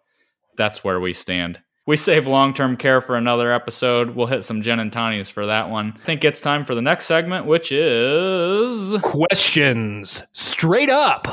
[0.56, 1.60] That's where we stand.
[1.88, 4.10] We save long term care for another episode.
[4.10, 5.94] We'll hit some gin and tonics for that one.
[5.96, 9.00] I think it's time for the next segment, which is.
[9.00, 11.26] questions straight up.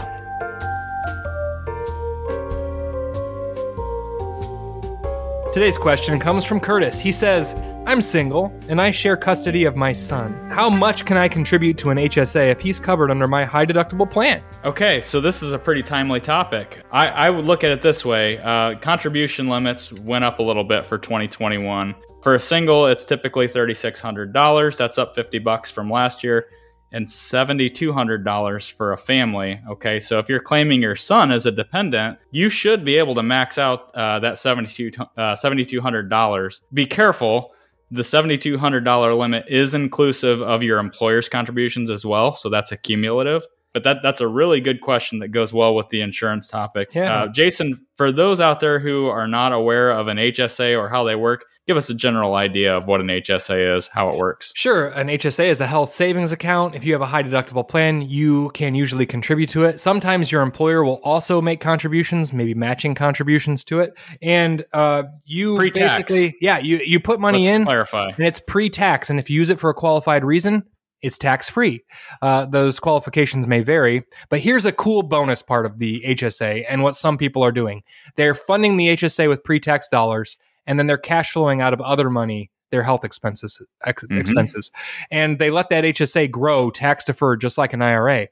[5.56, 7.00] Today's question comes from Curtis.
[7.00, 7.54] He says,
[7.86, 10.34] I'm single and I share custody of my son.
[10.52, 14.12] How much can I contribute to an HSA if he's covered under my high deductible
[14.12, 14.44] plan?
[14.66, 16.84] Okay, so this is a pretty timely topic.
[16.92, 20.66] I, I would look at it this way uh, contribution limits went up a little
[20.66, 21.96] bit for 2021.
[22.22, 24.76] For a single, it's typically $3,600.
[24.76, 26.50] That's up 50 bucks from last year.
[26.92, 29.60] And $7,200 for a family.
[29.70, 33.24] Okay, so if you're claiming your son as a dependent, you should be able to
[33.24, 35.02] max out uh, that $7,200.
[35.18, 36.62] Uh, $7,200.
[36.74, 37.52] Be careful
[37.92, 43.44] the $7200 limit is inclusive of your employer's contributions as well so that's a cumulative
[43.76, 47.14] but that that's a really good question that goes well with the insurance topic Yeah.
[47.24, 51.04] uh, jason for those out there who are not aware of an hsa or how
[51.04, 54.52] they work give us a general idea of what an hsa is how it works
[54.56, 56.76] Sure, an HSA is a health savings account.
[56.76, 59.80] If you have a high deductible plan, you can usually contribute to it.
[59.80, 63.98] Sometimes your employer will also make contributions, maybe matching contributions to it.
[64.22, 65.94] And uh, you Pre-tax.
[66.04, 69.10] basically, yeah, you, you put money Let's in clarify and it's pre-tax.
[69.10, 70.64] And if you use it for a qualified reason,
[71.02, 71.84] it's tax free.
[72.22, 76.82] Uh, those qualifications may vary, but here's a cool bonus part of the HSA and
[76.84, 77.84] what some people are doing.
[78.16, 82.10] They're funding the HSA with pre-tax dollars, and then they're cash flowing out of other
[82.10, 84.20] money their health expenses ex- Mhm.
[84.20, 84.72] expenses,
[85.12, 88.28] and they let that HSA grow tax deferred, just like an IRA.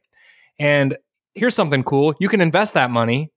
[0.59, 0.97] And
[1.35, 3.29] here's something cool: you can invest that money.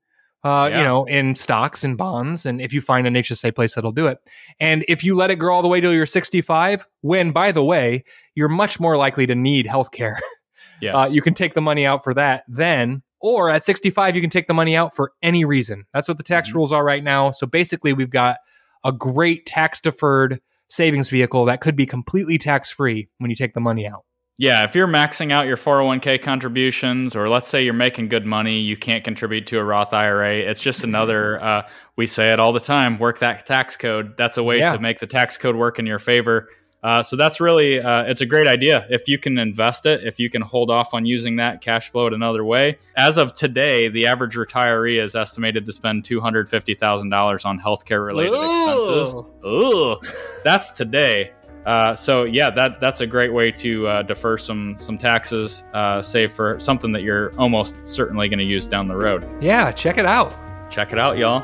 [0.47, 0.78] Uh, Yeah.
[0.78, 4.07] You know, in stocks and bonds, and if you find an HSA place that'll do
[4.07, 4.18] it,
[4.61, 7.64] and if you let it grow all the way till you're 65, when by the
[7.64, 10.18] way, you're much more likely to need health care.
[10.80, 10.94] yes.
[10.94, 14.30] Uh, you can take the money out for that then, or at 65, you can
[14.30, 15.84] take the money out for any reason.
[15.92, 16.55] That's what the tax Mhm.
[16.55, 17.30] rules are right now.
[17.32, 18.36] So basically, we've got
[18.84, 23.55] a great tax deferred savings vehicle that could be completely tax free when you take
[23.55, 24.05] the money out.
[24.39, 28.61] Yeah, if you're maxing out your 401k contributions, or let's say you're making good money,
[28.61, 30.41] you can't contribute to a Roth IRA.
[30.41, 31.62] It's just another, uh,
[31.97, 34.14] we say it all the time work that tax code.
[34.18, 34.72] That's a way Yeah.
[34.72, 36.51] to make the tax code work in your favor.
[36.82, 38.87] Uh, so that's really, uh, it's a great idea.
[38.91, 42.07] If you can invest it, if you can hold off on using that cash flow
[42.07, 42.78] it another way.
[42.95, 49.14] As of today, the average retiree is estimated to spend $250,000 on healthcare related expenses.
[49.47, 49.97] Ooh,
[50.45, 51.32] that's today.
[51.66, 56.00] Uh, so yeah, that that's a great way to uh, defer some some taxes, uh,
[56.00, 59.28] save for something that you're almost certainly going to use down the road.
[59.42, 60.32] Yeah, check it out.
[60.70, 61.42] Check it out, y'all.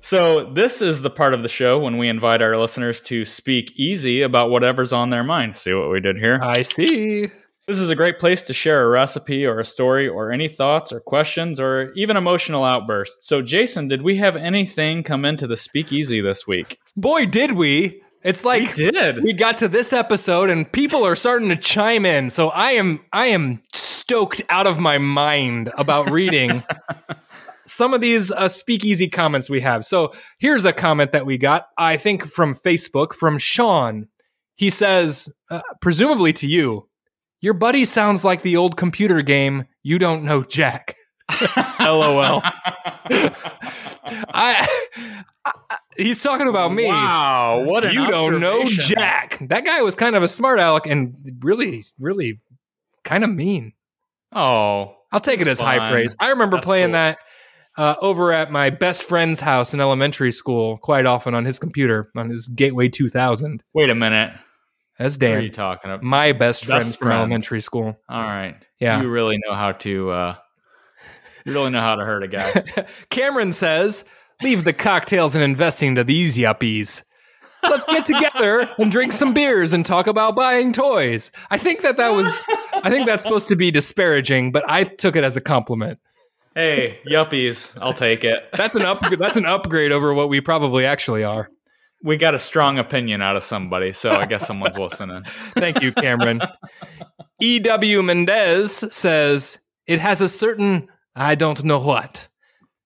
[0.00, 3.72] So this is the part of the show when we invite our listeners to speak
[3.74, 5.56] easy about whatever's on their mind.
[5.56, 6.38] See what we did here?
[6.42, 7.30] I see.
[7.66, 10.92] This is a great place to share a recipe or a story or any thoughts
[10.92, 13.26] or questions or even emotional outbursts.
[13.26, 16.78] So, Jason, did we have anything come into the speakeasy this week?
[16.94, 18.02] Boy, did we.
[18.22, 19.22] It's like we did.
[19.22, 22.30] we got to this episode and people are starting to chime in.
[22.30, 26.62] So I am I am stoked out of my mind about reading
[27.66, 29.86] some of these uh, speakeasy comments we have.
[29.86, 34.08] So here's a comment that we got, I think from Facebook from Sean.
[34.54, 36.88] He says, uh, presumably to you,
[37.44, 39.66] your buddy sounds like the old computer game.
[39.82, 40.96] You don't know Jack.
[41.78, 42.40] LOL.
[44.32, 44.66] I,
[45.44, 46.86] I, he's talking about me.
[46.86, 48.64] Wow, what an you don't know.
[48.64, 49.38] Jack.
[49.48, 52.40] That guy was kind of a smart aleck and really, really
[53.04, 53.74] kind of mean.
[54.32, 56.16] Oh, I'll take it as high praise.
[56.18, 56.92] I remember That's playing cool.
[56.92, 57.18] that
[57.76, 62.10] uh, over at my best friend's house in elementary school quite often on his computer
[62.16, 63.62] on his Gateway 2000.
[63.74, 64.32] wait a minute.
[64.98, 66.02] That's What are you talking about?
[66.02, 67.98] my best, Best friend, from elementary school.
[68.08, 68.56] All right.
[68.78, 69.02] Yeah.
[69.02, 70.10] You really know how to.
[70.10, 70.34] Uh,
[71.44, 72.86] you really know how to hurt a guy.
[73.10, 74.04] Cameron says,
[74.42, 77.02] "Leave the cocktails and investing to these yuppies."
[77.62, 81.30] Let's get together and drink some beers and talk about buying toys.
[81.50, 85.16] I think that that was, I think that's supposed to be disparaging, but I took
[85.16, 85.98] it as a compliment.
[86.54, 88.50] hey, yuppies, I'll take it.
[88.52, 91.48] That's an up, that's an upgrade over what we probably actually are.
[92.04, 95.24] We got a strong opinion out of somebody, so I guess someone's listening.
[95.54, 96.42] Thank you, Cameron.
[97.40, 98.02] E.W.
[98.02, 102.28] Mendez says, it has a certain, I don't know what.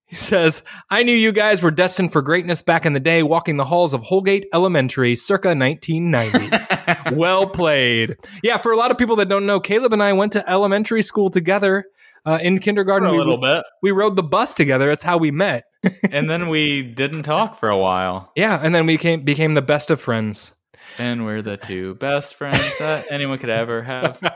[0.07, 3.57] He says, I knew you guys were destined for greatness back in the day, walking
[3.57, 7.15] the halls of Holgate Elementary circa 1990.
[7.17, 8.17] well played.
[8.45, 11.03] Yeah, for a lot of people that don't know, Caleb and I went to elementary
[11.03, 11.87] school together
[12.27, 13.09] uh, in For kindergarten.
[13.09, 13.65] a we, little bit.
[13.83, 14.89] we rode the bus together.
[14.89, 15.65] That's how we met.
[16.11, 18.33] and then we didn't talk for a while.
[18.37, 20.55] Yeah, and then we came, became the best of friends.
[20.99, 24.19] And we're the two best friends that anyone could ever have.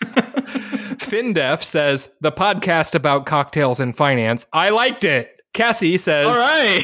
[1.00, 4.46] FinDef says the podcast about cocktails and finance.
[4.52, 5.30] I liked it.
[5.52, 6.26] Cassie says.
[6.26, 6.82] All right.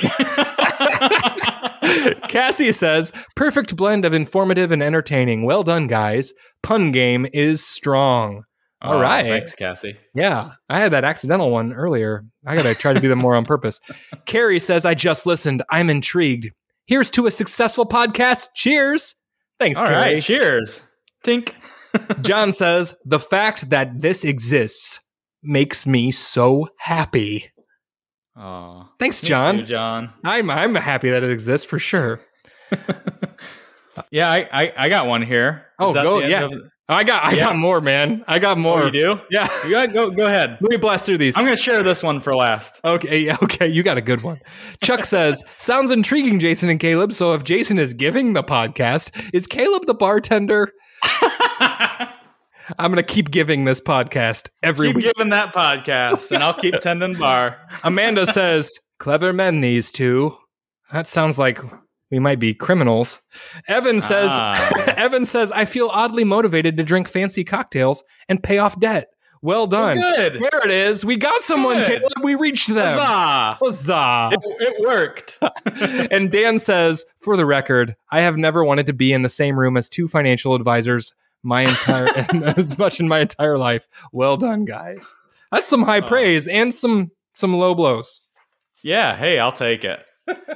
[2.28, 5.44] Cassie says perfect blend of informative and entertaining.
[5.44, 6.32] Well done, guys.
[6.62, 8.42] Pun game is strong.
[8.86, 9.24] All Oh, right.
[9.26, 9.96] Thanks, Cassie.
[10.14, 12.24] Yeah, I had that accidental one earlier.
[12.46, 13.80] I gotta try to do them more on purpose.
[14.26, 15.62] Carrie says I just listened.
[15.70, 16.50] I'm intrigued.
[16.86, 18.46] Here's to a successful podcast.
[18.54, 19.14] Cheers.
[19.58, 20.14] Thanks, All Carrie.
[20.14, 20.22] right.
[20.22, 20.82] Cheers.
[21.24, 21.52] Tink.
[22.22, 25.00] John says the fact that this exists
[25.42, 27.50] makes me so happy.
[28.38, 29.56] Oh, Thanks, John.
[29.58, 30.12] too, John.
[30.22, 32.20] I'm I'm happy that it exists for sure.
[34.10, 35.66] Yeah, I, I, I got one here.
[35.78, 36.44] Oh, Is that go- the end yeah.
[36.44, 37.46] of- I got I Yeah.
[37.46, 38.24] got more, man.
[38.28, 38.82] I got oh, more.
[38.82, 39.20] Oh, you do?
[39.30, 39.48] Yeah.
[39.64, 40.56] You got, go go ahead.
[40.60, 41.36] Let me blast through these.
[41.36, 42.80] I'm going to share this one for last.
[42.84, 44.38] Okay, okay, you got a good one.
[44.82, 47.12] Chuck says, "Sounds intriguing, Jason and Caleb.
[47.12, 50.72] So if Jason is giving the podcast, is Caleb the bartender?
[52.78, 56.78] I'm gonna keep giving this podcast every Keep week." giving that podcast, and I'll keep
[56.80, 57.58] tending bar.
[57.84, 60.36] Amanda says, "Clever men, these two.
[60.92, 61.60] That sounds like
[62.10, 63.20] we might be criminals."
[63.68, 64.94] Evan says, Ah.
[64.96, 69.08] "Evan says I feel oddly motivated to drink fancy cocktails and pay off debt.
[69.42, 69.98] Well done.
[69.98, 70.40] Good.
[70.40, 71.04] There it is.
[71.04, 71.76] We got someone.
[71.76, 72.00] Good.
[72.00, 72.12] Caleb.
[72.24, 72.98] We reached them.
[72.98, 73.58] Huzzah!
[73.60, 74.30] Huzzah.
[74.32, 74.40] It,
[74.72, 75.38] it worked.
[76.10, 79.56] and Dan says, for the record, I have never wanted to be in the same
[79.58, 82.08] room as two financial advisors my entire
[82.56, 83.86] as much in my entire life.
[84.10, 85.14] Well done, guys.
[85.52, 86.06] That's some high Oh.
[86.08, 88.22] praise and some some low blows.
[88.82, 90.04] Yeah, hey, I'll take it.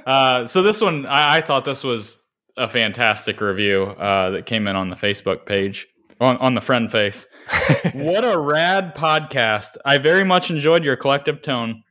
[0.07, 2.19] Uh, so this one, I, I thought this was
[2.57, 5.87] a fantastic review uh, that came in on the Facebook page,
[6.21, 7.27] on, on the friend face.
[7.93, 9.77] what a rad podcast!
[9.85, 11.83] I very much enjoyed your collective tone.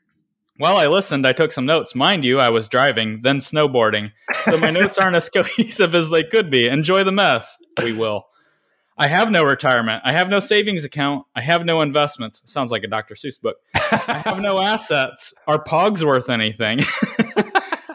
[0.57, 1.95] While I listened, I took some notes.
[1.95, 4.11] Mind you, I was driving, then snowboarding,
[4.43, 6.67] so my notes aren't as cohesive as they could be.
[6.67, 7.57] Enjoy the mess.
[7.81, 8.25] We will.
[8.97, 10.01] I have no retirement.
[10.03, 11.25] I have no savings account.
[11.33, 12.41] I have no investments.
[12.43, 13.15] Sounds like a Dr.
[13.15, 13.55] Seuss book.
[13.73, 15.33] I have no assets.
[15.47, 16.81] Are pogs worth anything?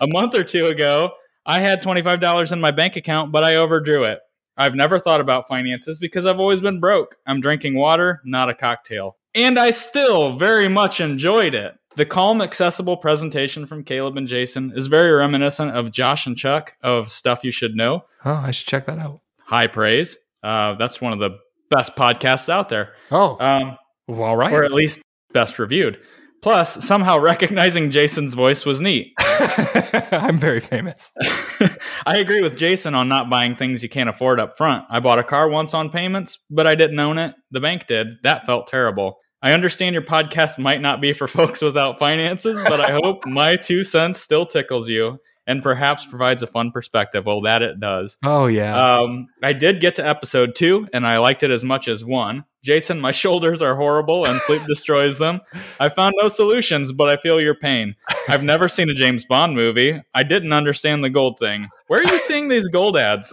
[0.01, 1.13] A month or two ago,
[1.47, 4.21] I had $25 in my bank account, but I overdrew it.
[4.57, 7.17] I've never thought about finances because I've always been broke.
[7.27, 9.17] I'm drinking water, not a cocktail.
[9.35, 11.75] And I still very much enjoyed it.
[11.97, 16.77] The calm, accessible presentation from Caleb and Jason is very reminiscent of Josh and Chuck
[16.83, 18.03] of Stuff You Should Know.
[18.25, 19.21] Oh, I should check that out.
[19.41, 20.17] High praise.
[20.43, 21.39] Uh, that's one of the
[21.71, 22.93] best podcasts out there.
[23.11, 23.77] Oh, Um,
[24.07, 24.53] well, all right.
[24.53, 25.99] or at least best reviewed.
[26.45, 29.15] Plus, somehow recognizing Jason's voice was neat.
[29.19, 31.11] I'm very famous.
[32.07, 34.85] I agree with Jason on not buying things you can't afford up front.
[34.91, 37.35] I bought a car once on payments, but I didn't own it.
[37.51, 38.19] The bank did.
[38.25, 39.21] That felt terrible.
[39.41, 43.57] I understand your podcast might not be for folks without finances, but I hope my
[43.57, 47.25] two cents still tickles you and perhaps provides a fun perspective.
[47.25, 48.19] Well, that it does.
[48.23, 48.97] Oh yeah.
[48.97, 52.45] Um, I did get to episode two, and I liked it as much as one.
[52.65, 55.41] Jason, my shoulders are horrible, and sleep destroys them.
[55.79, 57.95] I found no solutions, but I feel your pain.
[58.29, 60.03] I've never seen a James Bond movie.
[60.15, 61.69] I didn't understand the gold thing.
[61.87, 63.33] Where are you seeing these gold ads?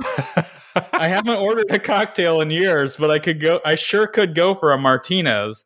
[0.93, 3.59] I haven't ordered a cocktail in years, but I could go.
[3.65, 5.65] I sure could go for a Martinez.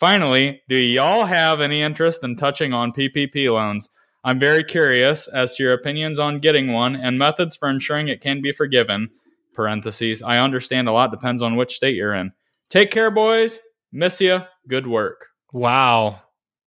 [0.00, 3.88] Finally, do y'all have any interest in touching on PPP loans?
[4.24, 8.20] I'm very curious as to your opinions on getting one and methods for ensuring it
[8.20, 9.10] can be forgiven.
[9.54, 10.22] Parentheses.
[10.22, 12.32] I understand a lot depends on which state you're in.
[12.72, 13.60] Take care, boys.
[13.92, 14.40] Miss you.
[14.68, 15.26] Good work.
[15.52, 16.20] wow.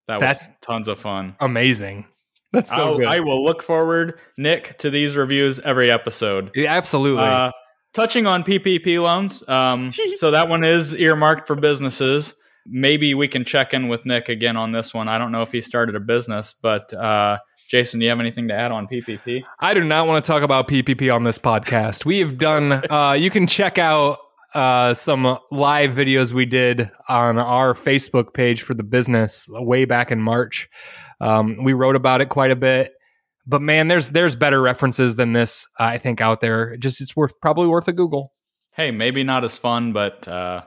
[0.07, 1.35] That was That's- tons of fun.
[1.39, 2.05] Amazing.
[2.53, 3.07] That's so I'll- good.
[3.07, 6.51] I will look forward, Nick, to these reviews every episode.
[6.53, 7.23] yeah, absolutely.
[7.23, 7.51] Uh,
[7.95, 12.35] touching on PPP loans, um, so that one is earmarked for businesses.
[12.67, 15.07] Maybe we can check in with Nick again on this one.
[15.07, 17.39] I don't know if he started a business, but uh,
[17.71, 19.43] Jason, do you have anything to add on PPP?
[19.59, 22.05] I do not want to talk about PPP on this podcast.
[22.05, 22.71] We have done.
[22.91, 24.19] Uh, you can check out
[24.55, 30.11] uh, some live videos we did on our Facebook page for the business way back
[30.11, 30.69] in March.
[31.19, 32.93] Um, we wrote about it quite a bit,
[33.45, 35.67] but man, there's there's better references than this.
[35.79, 36.77] I think out there.
[36.77, 38.33] Just it's worth probably worth a Google.
[38.71, 40.63] Hey, maybe not as fun, but uh,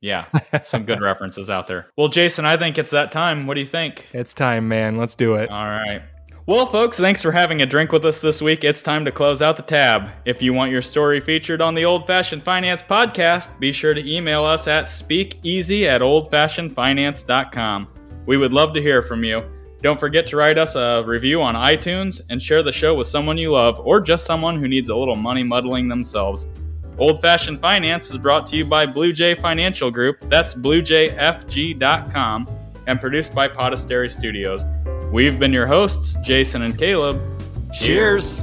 [0.00, 0.24] yeah,
[0.64, 1.86] some good references out there.
[1.96, 3.46] Well, Jason, I think it's that time.
[3.46, 4.06] What do you think?
[4.12, 4.96] It's time, man.
[4.96, 5.50] Let's do it.
[5.50, 6.02] All right.
[6.44, 8.64] Well, folks, thanks for having a drink with us this week.
[8.64, 10.10] It's time to close out the tab.
[10.24, 14.12] If you want your story featured on the Old Fashioned Finance podcast, be sure to
[14.12, 17.88] email us at speakeasy at oldfashionedfinance.com.
[18.26, 19.44] We would love to hear from you.
[19.82, 23.38] Don't forget to write us a review on iTunes and share the show with someone
[23.38, 26.48] you love or just someone who needs a little money muddling themselves.
[26.98, 30.16] Old Fashioned Finance is brought to you by Blue Jay Financial Group.
[30.22, 32.48] That's bluejfg.com
[32.88, 34.64] and produced by Podastery Studios.
[35.12, 37.20] We've been your hosts, Jason and Caleb.
[37.70, 38.40] Cheers.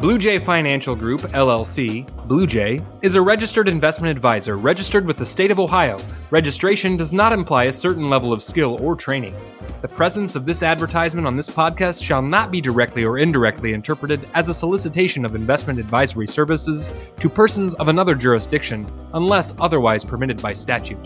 [0.00, 5.26] Blue Jay Financial Group, LLC, Blue Jay, is a registered investment advisor registered with the
[5.26, 6.00] state of Ohio.
[6.30, 9.34] Registration does not imply a certain level of skill or training.
[9.82, 14.26] The presence of this advertisement on this podcast shall not be directly or indirectly interpreted
[14.32, 20.40] as a solicitation of investment advisory services to persons of another jurisdiction unless otherwise permitted
[20.40, 20.98] by statute.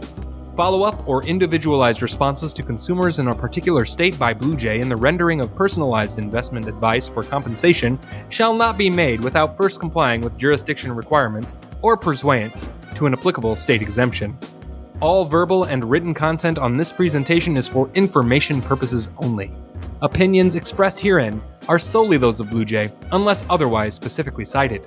[0.56, 4.88] Follow up or individualized responses to consumers in a particular state by Blue Jay in
[4.88, 7.98] the rendering of personalized investment advice for compensation
[8.30, 12.54] shall not be made without first complying with jurisdiction requirements or pursuant
[12.94, 14.38] to an applicable state exemption.
[15.00, 19.50] All verbal and written content on this presentation is for information purposes only.
[20.02, 24.86] Opinions expressed herein are solely those of Blue Jay, unless otherwise specifically cited.